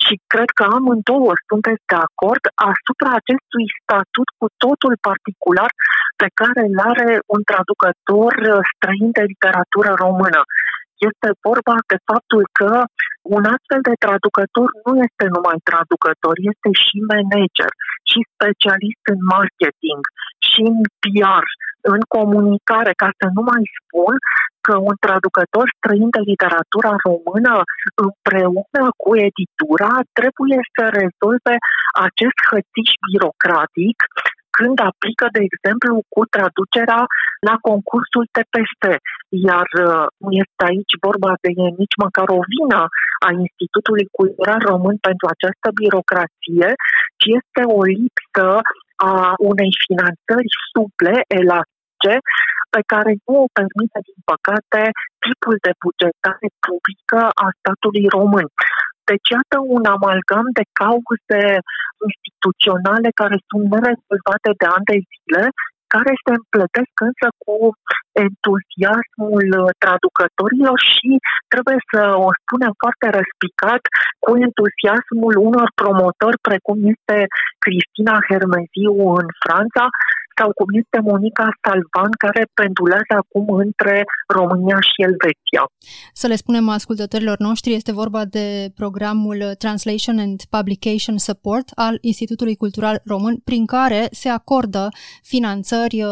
și 0.06 0.14
cred 0.32 0.50
că 0.58 0.64
amândouă 0.76 1.32
sunteți 1.48 1.84
de 1.92 1.98
acord 2.08 2.44
asupra 2.70 3.10
acestui 3.20 3.66
statut 3.80 4.28
cu 4.40 4.46
totul 4.64 4.94
particular 5.08 5.70
pe 6.22 6.28
care 6.40 6.60
îl 6.68 6.78
are 6.92 7.10
un 7.34 7.42
traducător 7.50 8.32
străin 8.72 9.08
de 9.18 9.24
literatură 9.32 9.90
română. 10.04 10.40
Este 11.08 11.28
vorba 11.46 11.76
de 11.90 11.98
faptul 12.10 12.42
că 12.58 12.72
un 13.36 13.44
astfel 13.54 13.80
de 13.88 13.96
traducător 14.04 14.68
nu 14.84 14.92
este 15.06 15.24
numai 15.34 15.58
traducător, 15.70 16.34
este 16.52 16.70
și 16.84 16.96
manager, 17.14 17.70
și 18.10 18.18
specialist 18.34 19.04
în 19.12 19.20
marketing, 19.36 20.02
și 20.48 20.60
în 20.70 20.78
PR, 21.02 21.46
în 21.94 22.00
comunicare, 22.16 22.92
ca 23.02 23.08
să 23.18 23.26
nu 23.36 23.42
mai 23.50 23.64
spun 23.78 24.14
că 24.66 24.74
un 24.88 24.96
traducător 25.06 25.66
străin 25.76 26.08
de 26.16 26.22
literatura 26.30 26.92
română 27.06 27.54
împreună 28.06 28.82
cu 29.02 29.10
editura 29.28 29.92
trebuie 30.18 30.60
să 30.74 30.82
rezolve 31.00 31.54
acest 32.06 32.38
hățiș 32.48 32.90
birocratic 33.06 33.98
când 34.58 34.76
aplică, 34.90 35.26
de 35.36 35.42
exemplu, 35.48 35.94
cu 36.14 36.22
traducerea 36.34 37.02
la 37.48 37.54
concursul 37.68 38.24
TPS. 38.34 38.80
Iar 39.48 39.68
uh, 39.86 40.06
nu 40.22 40.30
este 40.42 40.62
aici 40.70 40.94
vorba 41.06 41.32
de 41.44 41.50
nici 41.80 41.96
măcar 42.04 42.28
o 42.38 42.40
vină 42.54 42.82
a 43.26 43.28
Institutului 43.44 44.06
Cultural 44.18 44.60
Român 44.70 44.96
pentru 45.08 45.26
această 45.34 45.68
birocrație, 45.80 46.68
ci 47.20 47.26
este 47.38 47.62
o 47.78 47.80
lipsă 47.96 48.48
a 49.10 49.14
unei 49.52 49.72
finanțări 49.86 50.50
suple, 50.72 51.14
elastice, 52.06 52.18
pe 52.74 52.80
care 52.92 53.12
nu 53.26 53.34
o 53.44 53.52
permite, 53.58 53.98
din 54.08 54.20
păcate, 54.32 54.82
tipul 55.24 55.56
de 55.66 55.72
bugetare 55.82 56.48
publică 56.66 57.20
a 57.44 57.46
statului 57.58 58.06
român. 58.16 58.48
Deci, 59.08 59.28
iată 59.36 59.56
un 59.76 59.84
amalgam 59.96 60.46
de 60.58 60.64
cauze 60.80 61.42
instituționale 62.08 63.08
care 63.20 63.36
sunt 63.48 63.64
nerezolvate 63.74 64.50
de 64.60 64.66
ani 64.74 64.88
de 64.92 64.98
zile, 65.12 65.44
care 65.94 66.12
se 66.24 66.32
împletesc 66.40 66.94
însă 67.08 67.28
cu 67.44 67.56
entuziasmul 68.26 69.46
traducătorilor 69.82 70.78
și, 70.92 71.10
trebuie 71.52 71.78
să 71.90 72.02
o 72.26 72.28
spunem 72.40 72.72
foarte 72.82 73.06
răspicat, 73.18 73.82
cu 74.24 74.30
entuziasmul 74.46 75.34
unor 75.48 75.68
promotori 75.80 76.38
precum 76.48 76.76
este 76.94 77.18
Cristina 77.64 78.16
Hermeziu 78.28 78.94
în 79.20 79.28
Franța, 79.42 79.84
sau 80.38 80.48
cum 80.58 80.68
este 80.80 80.98
Monica 81.10 81.46
Salvan, 81.62 82.12
care 82.24 82.42
pendulează 82.60 83.12
acum 83.22 83.46
între 83.64 83.94
România 84.38 84.78
și 84.88 84.98
Elveția. 85.08 85.62
Să 86.12 86.26
le 86.26 86.36
spunem 86.42 86.68
ascultătorilor 86.68 87.38
noștri, 87.38 87.78
este 87.80 87.92
vorba 87.92 88.22
de 88.24 88.46
programul 88.74 89.38
Translation 89.58 90.18
and 90.18 90.40
Publication 90.56 91.16
Support 91.28 91.66
al 91.74 91.94
Institutului 92.00 92.56
Cultural 92.56 92.96
Român, 93.04 93.36
prin 93.44 93.66
care 93.66 94.08
se 94.10 94.28
acordă 94.28 94.88
finanțări 95.22 96.02
uh, 96.02 96.10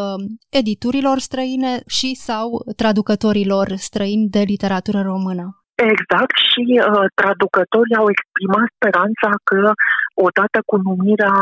editurilor 0.49 1.17
străine 1.19 1.81
și 1.87 2.15
sau 2.15 2.63
traducătorilor 2.75 3.67
străini 3.75 4.29
de 4.29 4.39
literatură 4.39 5.01
română. 5.01 5.64
Exact 5.75 6.35
și 6.49 6.63
uh, 6.73 7.05
traducătorii 7.19 7.99
au 8.01 8.07
exprimat 8.13 8.67
speranța 8.75 9.29
că 9.49 9.59
odată 10.27 10.59
cu 10.69 10.75
numirea 10.87 11.37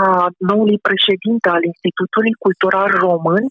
noului 0.50 0.80
președinte 0.90 1.48
al 1.56 1.64
Institutului 1.72 2.34
Cultural 2.46 2.90
Român, 3.06 3.44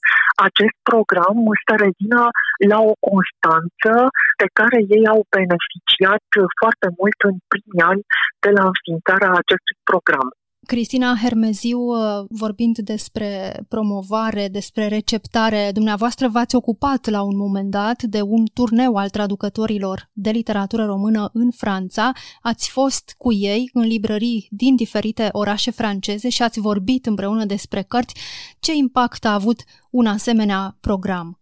acest 0.49 0.77
program 0.91 1.37
să 1.67 1.73
revină 1.85 2.23
la 2.71 2.79
o 2.91 2.95
constanță 3.09 3.93
de 4.41 4.49
care 4.59 4.79
ei 4.97 5.05
au 5.15 5.21
beneficiat 5.37 6.25
foarte 6.61 6.89
mult 6.99 7.19
în 7.31 7.37
primii 7.53 7.87
ani 7.93 8.03
de 8.45 8.51
la 8.57 8.63
înființarea 8.73 9.33
acestui 9.43 9.79
program. 9.91 10.29
Cristina 10.67 11.17
Hermeziu, 11.23 11.81
uh, 11.81 12.25
vorbind 12.29 12.79
despre 12.79 13.65
promovare, 13.69 14.49
despre 14.49 14.89
receptare, 14.89 15.71
dumneavoastră 15.73 16.29
v-ați 16.29 16.55
ocupat 16.55 17.09
la 17.09 17.23
un 17.23 17.37
moment 17.37 17.71
dat 17.71 18.03
de 18.03 18.21
un 18.21 18.45
turneu 18.53 18.95
al 18.95 19.11
traducătorilor 19.11 20.11
de 20.13 20.31
literatură 20.31 20.85
română 20.85 21.31
în 21.33 21.51
Franța. 21.51 22.13
Ați 22.41 22.71
fost 22.71 23.15
cu 23.19 23.33
ei 23.33 23.71
în 23.73 23.83
librării 23.83 24.47
din 24.51 24.77
diferite 24.77 25.29
orașe 25.33 25.71
franceze 25.71 26.29
și 26.29 26.43
ați 26.43 26.61
vorbit 26.61 27.07
împreună 27.07 27.45
despre 27.45 27.83
cărți. 27.83 28.15
Ce 28.61 28.75
impact 28.75 29.25
a 29.25 29.35
avut 29.35 29.65
un 29.91 30.07
asemenea 30.07 30.77
program? 30.81 31.42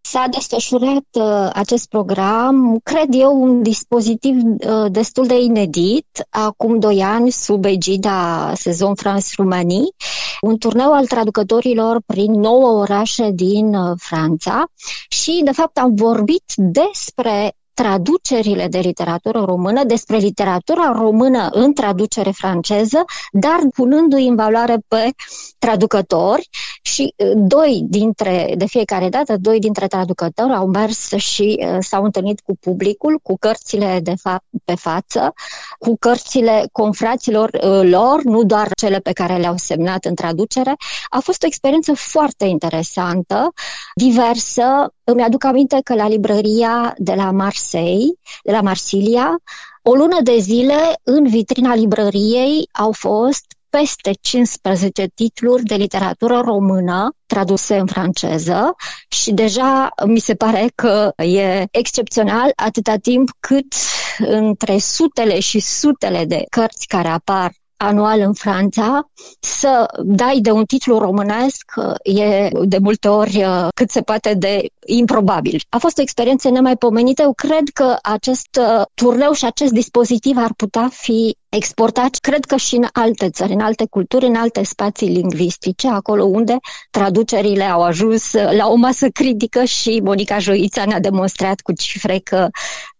S-a 0.00 0.26
desfășurat 0.30 1.06
uh, 1.12 1.50
acest 1.52 1.88
program, 1.88 2.80
cred 2.82 3.08
eu, 3.10 3.42
un 3.42 3.62
dispozitiv 3.62 4.36
uh, 4.36 4.90
destul 4.90 5.26
de 5.26 5.40
inedit, 5.40 6.06
acum 6.30 6.78
doi 6.78 7.02
ani, 7.02 7.30
sub 7.30 7.64
egida 7.64 8.52
Sezon 8.54 8.94
France-Rumanii, 8.94 9.94
un 10.40 10.58
turneu 10.58 10.92
al 10.92 11.06
traducătorilor 11.06 12.00
prin 12.06 12.32
nouă 12.32 12.80
orașe 12.80 13.30
din 13.30 13.74
uh, 13.74 13.96
Franța 13.98 14.64
și, 15.08 15.40
de 15.44 15.52
fapt, 15.52 15.78
am 15.78 15.94
vorbit 15.94 16.52
despre 16.56 17.52
traducerile 17.82 18.68
de 18.68 18.78
literatură 18.78 19.40
română, 19.40 19.84
despre 19.84 20.16
literatura 20.16 20.92
română 20.92 21.48
în 21.52 21.72
traducere 21.72 22.30
franceză, 22.30 23.04
dar 23.32 23.58
punându-i 23.74 24.26
în 24.26 24.34
valoare 24.34 24.78
pe 24.88 25.10
traducători 25.58 26.48
și 26.92 27.14
uh, 27.16 27.32
doi 27.34 27.84
dintre, 27.88 28.54
de 28.56 28.66
fiecare 28.66 29.08
dată, 29.08 29.36
doi 29.36 29.58
dintre 29.58 29.86
traducători 29.86 30.52
au 30.52 30.66
mers 30.66 31.10
și 31.10 31.58
uh, 31.60 31.76
s-au 31.80 32.04
întâlnit 32.04 32.40
cu 32.40 32.56
publicul, 32.60 33.18
cu 33.22 33.36
cărțile 33.38 34.00
de 34.02 34.14
fapt 34.22 34.44
pe 34.64 34.74
față, 34.74 35.32
cu 35.78 35.96
cărțile 35.98 36.68
confraților 36.72 37.50
uh, 37.52 37.90
lor, 37.90 38.22
nu 38.22 38.42
doar 38.42 38.68
cele 38.76 38.98
pe 38.98 39.12
care 39.12 39.36
le-au 39.36 39.56
semnat 39.56 40.04
în 40.04 40.14
traducere. 40.14 40.76
A 41.08 41.18
fost 41.18 41.42
o 41.42 41.46
experiență 41.46 41.92
foarte 41.94 42.44
interesantă, 42.44 43.52
diversă. 43.94 44.92
Îmi 45.04 45.22
aduc 45.22 45.44
aminte 45.44 45.80
că 45.84 45.94
la 45.94 46.08
librăria 46.08 46.94
de 46.96 47.14
la 47.14 47.30
Marseille, 47.30 48.12
de 48.42 48.52
la 48.52 48.60
Marsilia, 48.60 49.38
o 49.82 49.94
lună 49.94 50.18
de 50.22 50.38
zile 50.38 51.00
în 51.02 51.28
vitrina 51.28 51.74
librăriei 51.74 52.68
au 52.72 52.92
fost 52.92 53.44
peste 53.70 54.12
15 54.20 55.06
titluri 55.14 55.62
de 55.62 55.74
literatură 55.74 56.40
română 56.40 57.10
traduse 57.26 57.76
în 57.76 57.86
franceză 57.86 58.74
și 59.08 59.32
deja 59.32 59.88
mi 60.06 60.18
se 60.18 60.34
pare 60.34 60.72
că 60.74 61.12
e 61.16 61.64
excepțional 61.70 62.52
atâta 62.56 62.96
timp 62.96 63.30
cât 63.40 63.74
între 64.18 64.78
sutele 64.78 65.40
și 65.40 65.60
sutele 65.60 66.24
de 66.24 66.44
cărți 66.50 66.86
care 66.86 67.08
apar 67.08 67.52
anual 67.78 68.20
în 68.20 68.32
Franța, 68.32 69.10
să 69.40 69.86
dai 70.04 70.38
de 70.40 70.50
un 70.50 70.64
titlu 70.64 70.98
românesc 70.98 71.72
e 72.02 72.48
de 72.62 72.78
multe 72.78 73.08
ori 73.08 73.44
uh, 73.44 73.68
cât 73.74 73.90
se 73.90 74.00
poate 74.00 74.34
de 74.34 74.66
improbabil. 74.86 75.60
A 75.68 75.78
fost 75.78 75.98
o 75.98 76.02
experiență 76.02 76.50
nemaipomenită. 76.50 77.22
Eu 77.22 77.32
cred 77.32 77.68
că 77.74 77.96
acest 78.02 78.58
uh, 78.60 78.82
turneu 78.94 79.32
și 79.32 79.44
acest 79.44 79.72
dispozitiv 79.72 80.36
ar 80.36 80.52
putea 80.56 80.88
fi 80.92 81.36
exportat, 81.48 82.14
cred 82.14 82.44
că 82.44 82.56
și 82.56 82.76
în 82.76 82.86
alte 82.92 83.30
țări, 83.30 83.52
în 83.52 83.60
alte 83.60 83.86
culturi, 83.90 84.26
în 84.26 84.34
alte 84.34 84.64
spații 84.64 85.08
lingvistice, 85.08 85.88
acolo 85.88 86.24
unde 86.24 86.56
traducerile 86.90 87.64
au 87.64 87.82
ajuns 87.82 88.32
la 88.32 88.68
o 88.68 88.74
masă 88.74 89.08
critică 89.08 89.64
și 89.64 90.00
Monica 90.04 90.38
Joița 90.38 90.84
ne-a 90.84 91.00
demonstrat 91.00 91.60
cu 91.60 91.72
cifre 91.72 92.18
că 92.18 92.48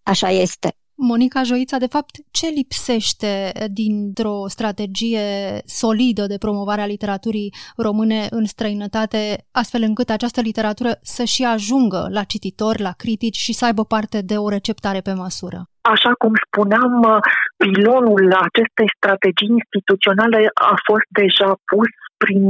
așa 0.02 0.30
este. 0.30 0.74
Monica 1.00 1.42
Joița, 1.42 1.78
de 1.78 1.86
fapt, 1.86 2.14
ce 2.30 2.46
lipsește 2.46 3.32
dintr-o 3.80 4.48
strategie 4.48 5.26
solidă 5.64 6.26
de 6.26 6.38
promovare 6.38 6.80
a 6.80 6.86
literaturii 6.86 7.52
române 7.76 8.26
în 8.30 8.44
străinătate, 8.44 9.20
astfel 9.52 9.82
încât 9.82 10.08
această 10.10 10.40
literatură 10.40 10.90
să 11.02 11.24
și 11.24 11.42
ajungă 11.44 12.08
la 12.10 12.22
cititori, 12.22 12.82
la 12.82 12.92
critici 13.02 13.36
și 13.36 13.52
să 13.52 13.64
aibă 13.64 13.84
parte 13.84 14.18
de 14.30 14.36
o 14.36 14.48
receptare 14.48 15.00
pe 15.00 15.12
măsură? 15.12 15.58
Așa 15.94 16.12
cum 16.22 16.32
spuneam, 16.46 16.92
pilonul 17.56 18.24
acestei 18.46 18.88
strategii 18.96 19.54
instituționale 19.58 20.40
a 20.72 20.74
fost 20.88 21.08
deja 21.22 21.50
pus 21.70 21.90
prin 22.22 22.44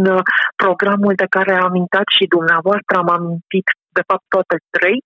programul 0.62 1.14
de 1.22 1.26
care 1.36 1.52
am 1.54 1.64
amintat 1.68 2.06
și 2.16 2.24
dumneavoastră, 2.34 2.92
am 3.02 3.08
amintit 3.16 3.68
de 3.98 4.02
fapt 4.10 4.24
toate 4.34 4.56
trei, 4.74 4.98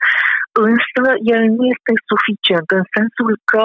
însă 0.68 1.02
el 1.36 1.42
nu 1.56 1.64
este 1.74 1.92
suficient 2.10 2.68
în 2.78 2.84
sensul 2.96 3.32
că 3.52 3.64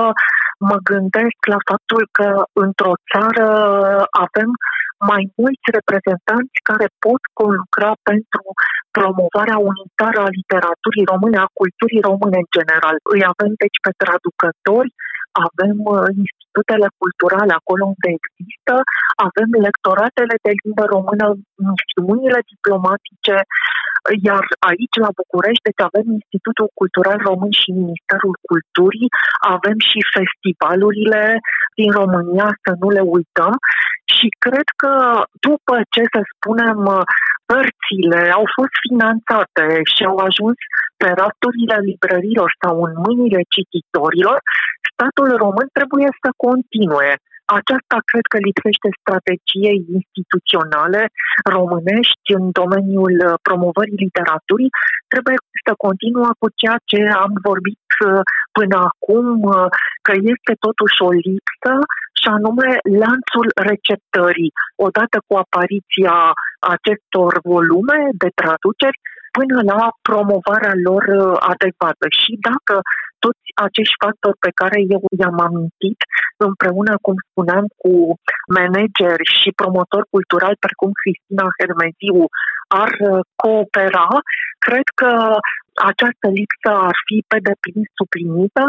mă 0.69 0.77
gândesc 0.89 1.39
la 1.53 1.59
faptul 1.69 2.01
că 2.17 2.27
într-o 2.65 2.95
țară 3.11 3.47
avem 4.25 4.49
mai 5.11 5.23
mulți 5.41 5.67
reprezentanți 5.77 6.65
care 6.69 6.87
pot 7.05 7.21
conlucra 7.39 7.91
pentru 8.09 8.43
promovarea 8.97 9.59
unitară 9.71 10.19
a 10.23 10.35
literaturii 10.39 11.09
române, 11.13 11.37
a 11.41 11.55
culturii 11.59 12.05
române 12.09 12.37
în 12.43 12.49
general. 12.57 12.95
Îi 13.13 13.23
avem 13.31 13.51
deci 13.63 13.79
pe 13.85 13.91
traducători, 14.03 14.91
avem 15.47 15.77
uh, 15.93 16.07
institutele 16.23 16.87
culturale 17.01 17.53
acolo 17.59 17.83
unde 17.93 18.09
există, 18.19 18.73
avem 19.27 19.49
lectoratele 19.67 20.35
de 20.45 20.51
limbă 20.61 20.83
română, 20.95 21.25
misiunile 21.69 22.39
diplomatice, 22.53 23.35
iar 24.29 24.43
aici, 24.71 24.97
la 25.05 25.11
București, 25.21 25.67
deci 25.67 25.81
avem 25.89 26.05
Institutul 26.19 26.67
Cultural 26.79 27.19
Român 27.29 27.53
și 27.61 27.79
Ministerul 27.83 28.35
Culturii, 28.49 29.09
avem 29.55 29.77
și 29.89 29.99
festivalurile 30.15 31.23
din 31.79 31.89
România, 31.99 32.47
să 32.63 32.71
nu 32.81 32.87
le 32.97 33.03
uităm. 33.17 33.53
Și 34.15 34.27
cred 34.45 34.67
că 34.81 34.93
după 35.47 35.75
ce, 35.93 36.01
să 36.13 36.21
spunem, 36.33 36.79
părțile 37.51 38.21
au 38.37 38.45
fost 38.55 38.75
finanțate 38.85 39.65
și 39.93 40.01
au 40.11 40.17
ajuns 40.27 40.57
pe 41.01 41.09
rafturile 41.21 41.77
librărilor 41.89 42.49
sau 42.61 42.75
în 42.87 42.93
mâinile 43.05 43.41
cititorilor, 43.55 44.37
statul 44.91 45.29
român 45.43 45.67
trebuie 45.77 46.09
să 46.21 46.29
continue 46.47 47.11
aceasta 47.59 47.97
cred 48.09 48.25
că 48.31 48.37
lipsește 48.47 48.89
strategiei 49.01 49.79
instituționale 49.99 51.01
românești 51.55 52.29
în 52.39 52.45
domeniul 52.61 53.15
uh, 53.23 53.33
promovării 53.47 54.03
literaturii. 54.05 54.75
Trebuie 55.13 55.37
să 55.65 55.71
continuă 55.85 56.29
cu 56.41 56.47
ceea 56.61 56.79
ce 56.89 56.99
am 57.25 57.33
vorbit 57.49 57.85
uh, 57.97 58.21
până 58.57 58.77
acum, 58.91 59.25
uh, 59.41 59.67
că 60.05 60.13
este 60.33 60.53
totuși 60.65 60.97
o 61.07 61.11
lipsă 61.27 61.73
și 62.19 62.27
anume 62.37 62.69
lanțul 63.03 63.47
receptării. 63.69 64.51
Odată 64.87 65.17
cu 65.27 65.33
apariția 65.43 66.15
acestor 66.75 67.31
volume 67.53 67.99
de 68.21 68.29
traduceri, 68.39 68.99
până 69.37 69.57
la 69.71 69.81
promovarea 70.09 70.75
lor 70.87 71.03
adecvată. 71.53 72.05
Și 72.21 72.31
dacă 72.49 72.75
toți 73.27 73.47
acești 73.67 73.99
factori 74.03 74.43
pe 74.45 74.51
care 74.59 74.77
eu 74.95 75.01
i-am 75.21 75.37
amintit, 75.47 75.99
împreună, 76.47 76.93
cum 77.05 77.15
spuneam, 77.29 77.65
cu 77.81 77.93
manageri 78.57 79.25
și 79.39 79.57
promotori 79.61 80.11
culturali 80.15 80.63
precum 80.65 80.89
Cristina 80.99 81.47
Hermeziu, 81.57 82.19
ar 82.83 82.91
uh, 83.11 83.19
coopera, 83.41 84.09
cred 84.65 84.87
că 84.99 85.11
această 85.91 86.27
lipsă 86.39 86.71
ar 86.89 86.97
fi 87.07 87.17
pe 87.31 87.37
deplin 87.47 87.83
suplinită 87.97 88.63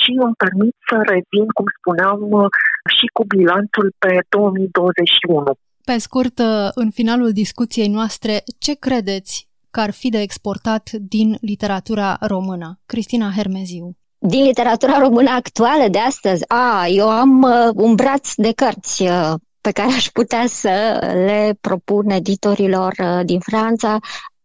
și 0.00 0.10
îmi 0.24 0.40
permit 0.44 0.74
să 0.88 0.96
revin, 1.12 1.46
cum 1.56 1.66
spuneam, 1.78 2.20
uh, 2.40 2.48
și 2.96 3.06
cu 3.16 3.22
bilanțul 3.34 3.88
pe 4.02 4.12
2021. 4.28 5.52
Pe 5.90 5.96
scurt, 6.06 6.36
uh, 6.38 6.68
în 6.82 6.88
finalul 6.98 7.30
discuției 7.42 7.90
noastre, 7.98 8.34
ce 8.64 8.72
credeți 8.86 9.32
că 9.70 9.80
ar 9.80 9.92
fi 10.00 10.08
de 10.08 10.20
exportat 10.20 10.84
din 11.14 11.28
literatura 11.40 12.16
română? 12.20 12.68
Cristina 12.86 13.28
Hermeziu. 13.36 13.99
Din 14.22 14.44
literatura 14.44 14.98
română 14.98 15.30
actuală 15.30 15.88
de 15.88 15.98
astăzi, 15.98 16.44
a, 16.48 16.86
eu 16.86 17.08
am 17.08 17.42
uh, 17.42 17.70
un 17.74 17.94
braț 17.94 18.34
de 18.34 18.52
cărți 18.52 19.02
uh, 19.02 19.32
pe 19.60 19.70
care 19.70 19.92
aș 19.92 20.08
putea 20.08 20.44
să 20.46 20.98
le 21.14 21.56
propun 21.60 22.10
editorilor 22.10 22.94
uh, 22.98 23.20
din 23.24 23.40
Franța. 23.40 23.98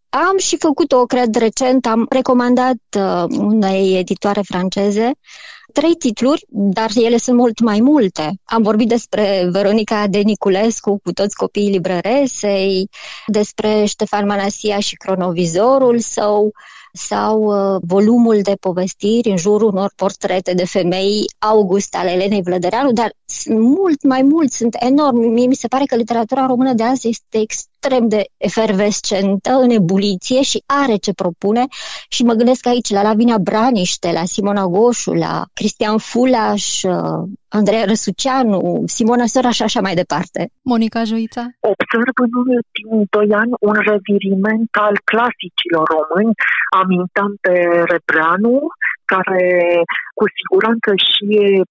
Am 0.10 0.38
și 0.38 0.58
făcut-o, 0.58 1.06
cred, 1.06 1.36
recent, 1.36 1.86
am 1.86 2.06
recomandat 2.10 2.78
uh, 2.98 3.24
unei 3.38 3.98
editoare 3.98 4.42
franceze 4.42 5.12
trei 5.80 5.96
titluri, 5.96 6.46
dar 6.50 6.90
ele 6.96 7.18
sunt 7.18 7.38
mult 7.38 7.60
mai 7.60 7.80
multe. 7.80 8.32
Am 8.44 8.62
vorbit 8.62 8.88
despre 8.88 9.48
Veronica 9.52 10.08
de 10.08 10.18
Niculescu 10.18 11.00
cu 11.04 11.12
toți 11.12 11.36
copiii 11.36 11.70
librăresei, 11.70 12.90
despre 13.28 13.86
Ștefan 13.86 14.26
Manasia 14.26 14.80
și 14.80 14.96
cronovizorul 14.96 16.00
său, 16.00 16.52
sau 16.96 17.44
uh, 17.44 17.82
volumul 17.88 18.42
de 18.42 18.56
povestiri 18.60 19.30
în 19.30 19.38
jurul 19.38 19.68
unor 19.68 19.92
portrete 19.96 20.54
de 20.54 20.66
femei 20.66 21.26
August 21.40 21.96
ale 21.96 22.12
Elenei 22.12 22.42
Vlădăreanu, 22.42 22.92
dar 22.92 23.14
sunt 23.26 23.60
mult 23.60 24.04
mai 24.04 24.22
mulți, 24.22 24.58
sunt 24.58 24.76
enormi. 24.80 25.28
Mie 25.28 25.48
mi 25.48 25.56
se 25.56 25.68
pare 25.68 25.86
că 25.86 25.96
literatura 25.96 26.46
română 26.46 26.74
de 26.74 26.84
azi 26.84 27.08
este 27.08 27.40
extrem 27.40 27.75
de 28.08 28.24
efervescentă, 28.38 29.52
în 29.52 29.70
ebuliție 29.70 30.42
și 30.42 30.64
are 30.66 30.96
ce 30.96 31.14
propune 31.14 31.64
și 32.10 32.24
mă 32.24 32.34
gândesc 32.34 32.68
aici 32.68 32.90
la 32.90 33.02
Lavinia 33.02 33.38
Braniște, 33.38 34.12
la 34.12 34.26
Simona 34.26 34.66
Goșu, 34.66 35.14
la 35.14 35.44
Cristian 35.54 35.98
Fulaș, 35.98 36.84
uh, 36.84 37.28
Andreea 37.48 37.86
Răsuceanu, 37.86 38.84
Simona 38.86 39.26
Sora 39.26 39.50
și 39.50 39.64
așa 39.64 39.82
mai 39.82 39.94
departe. 39.94 40.52
Monica 40.62 41.04
Joița? 41.04 41.44
Observ 41.60 42.16
în 42.26 42.32
ultimii 42.56 43.08
doi 43.10 43.30
ani 43.42 43.52
un 43.60 43.76
reviriment 43.92 44.70
al 44.88 44.96
clasicilor 45.10 45.86
români. 45.96 46.34
Amintam 46.82 47.32
pe 47.42 47.54
Rebreanu, 47.92 48.56
care 49.14 49.44
cu 50.20 50.26
siguranță 50.38 50.90
și 51.10 51.28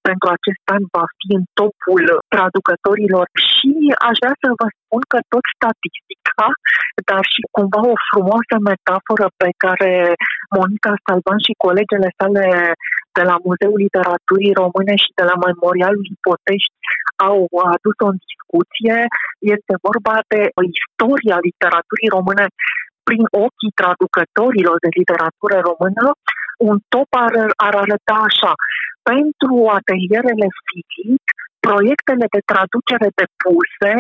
pentru 0.06 0.26
acest 0.36 0.64
an 0.76 0.82
va 0.96 1.06
fi 1.18 1.28
în 1.38 1.44
topul 1.60 2.02
traducătorilor 2.34 3.26
și 3.50 3.72
aș 4.08 4.16
vrea 4.22 4.36
să 4.42 4.48
vă 4.60 4.66
spun 4.80 5.02
că 5.12 5.18
tot 5.32 5.44
statistica, 5.56 6.48
dar 7.08 7.22
și 7.32 7.40
cumva 7.56 7.80
o 7.92 7.96
frumoasă 8.10 8.56
metaforă 8.70 9.26
pe 9.42 9.50
care 9.64 9.92
Monica 10.56 10.92
Salvan 11.04 11.40
și 11.46 11.62
colegele 11.66 12.08
sale 12.18 12.46
de 13.16 13.22
la 13.30 13.36
Muzeul 13.44 13.80
Literaturii 13.86 14.58
Române 14.62 14.94
și 15.04 15.10
de 15.18 15.24
la 15.30 15.36
Memorialul 15.46 16.06
Ipotești 16.16 16.76
au 17.30 17.38
adus-o 17.74 18.06
în 18.12 18.18
discuție. 18.28 18.96
Este 19.54 19.74
vorba 19.86 20.14
de 20.32 20.40
istoria 20.74 21.36
literaturii 21.48 22.14
române 22.16 22.46
prin 23.08 23.24
ochii 23.44 23.76
traducătorilor 23.80 24.76
de 24.84 24.90
literatură 25.00 25.56
română, 25.68 26.04
un 26.58 26.76
top 26.88 27.10
ar, 27.26 27.34
ar 27.68 27.74
arăta 27.84 28.16
așa. 28.28 28.52
Pentru 29.10 29.54
atelierele 29.78 30.48
fizic, 30.66 31.24
proiectele 31.66 32.26
de 32.34 32.40
traducere 32.50 33.08
depuse 33.22 33.92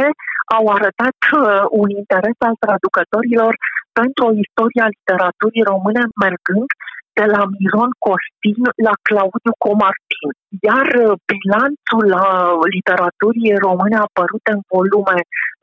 au 0.56 0.64
arătat 0.76 1.18
uh, 1.26 1.64
un 1.80 1.88
interes 2.00 2.38
al 2.48 2.56
traducătorilor 2.64 3.52
pentru 3.98 4.22
o 4.28 4.34
istorie 4.44 4.82
a 4.84 4.94
literaturii 4.96 5.68
române 5.72 6.02
mergând 6.24 6.70
de 7.18 7.24
la 7.34 7.42
Miron 7.54 7.92
Costin 8.06 8.60
la 8.86 8.94
Claudiu 9.06 9.54
Comartin. 9.66 10.28
Iar 10.68 10.88
uh, 10.96 11.12
bilanțul 11.30 12.06
uh, 12.14 12.60
literaturii 12.74 13.62
române 13.66 13.96
apărute 14.06 14.50
în 14.56 14.62
volume 14.74 15.18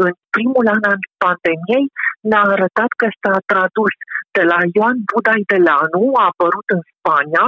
în 0.06 0.14
primul 0.36 0.66
an 0.76 0.84
al 0.92 1.02
pandemiei 1.24 1.86
ne-a 2.30 2.46
arătat 2.56 2.92
că 3.00 3.08
s-a 3.22 3.36
tradus 3.52 3.94
de 4.38 4.44
la 4.52 4.60
Ioan 4.76 4.98
Budai 5.10 5.44
de 5.52 5.60
Lanu, 5.68 6.04
a 6.22 6.24
apărut 6.32 6.68
în 6.76 6.82
Spania, 6.92 7.46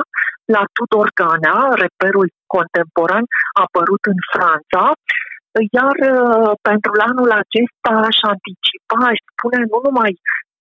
la 0.55 0.63
Tudor 0.75 1.07
Ganea, 1.19 1.59
reperul 1.83 2.27
contemporan, 2.55 3.25
a 3.57 3.61
apărut 3.67 4.03
în 4.13 4.19
Franța, 4.33 4.83
iar 5.77 5.97
uh, 6.11 6.51
pentru 6.69 6.91
anul 7.09 7.31
acesta 7.41 7.91
aș 8.09 8.17
anticipa, 8.33 8.97
aș 9.11 9.19
spune 9.31 9.59
nu 9.71 9.79
numai 9.87 10.13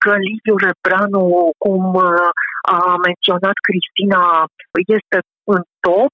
că 0.02 0.11
Liviu 0.28 0.56
Rebranu, 0.66 1.24
cum 1.62 1.82
uh, 2.08 2.28
a 2.76 2.78
menționat 3.06 3.56
Cristina, 3.66 4.22
este 4.96 5.18
în 5.54 5.62
top, 5.87 6.12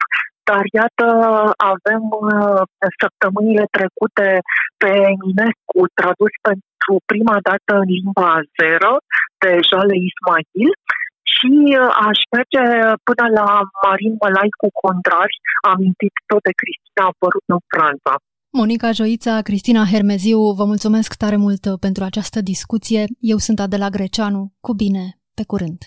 dar 0.48 0.64
iată, 0.80 1.06
avem 1.74 2.02
uh, 2.26 2.62
săptămânile 3.00 3.66
trecute 3.76 4.28
pe 4.80 4.90
Eminescu 5.12 5.80
tradus 5.98 6.34
pentru 6.48 6.92
prima 7.10 7.36
dată 7.48 7.70
în 7.82 7.88
limba 7.96 8.26
azeră 8.40 8.92
de 9.42 9.50
Jale 9.68 9.96
Ismail 10.08 10.70
și 11.32 11.52
uh, 11.70 11.90
aș 12.08 12.18
merge 12.36 12.62
până 13.08 13.24
la 13.38 13.48
Marin 13.82 14.14
Mălai 14.20 14.50
cu 14.60 14.68
Contrari, 14.82 15.36
amintit 15.72 16.14
tot 16.30 16.42
de 16.48 16.54
Cristina, 16.60 17.02
a 17.04 17.10
apărut 17.12 17.46
în 17.54 17.60
Franța. 17.72 18.12
Monica 18.60 18.90
Joița, 18.98 19.34
Cristina 19.48 19.82
Hermeziu, 19.92 20.40
vă 20.58 20.64
mulțumesc 20.72 21.10
tare 21.22 21.36
mult 21.46 21.62
pentru 21.86 22.02
această 22.04 22.38
discuție. 22.52 23.00
Eu 23.32 23.38
sunt 23.46 23.58
Adela 23.60 23.88
Greceanu. 23.96 24.42
Cu 24.66 24.72
bine, 24.82 25.04
pe 25.38 25.44
curând! 25.50 25.80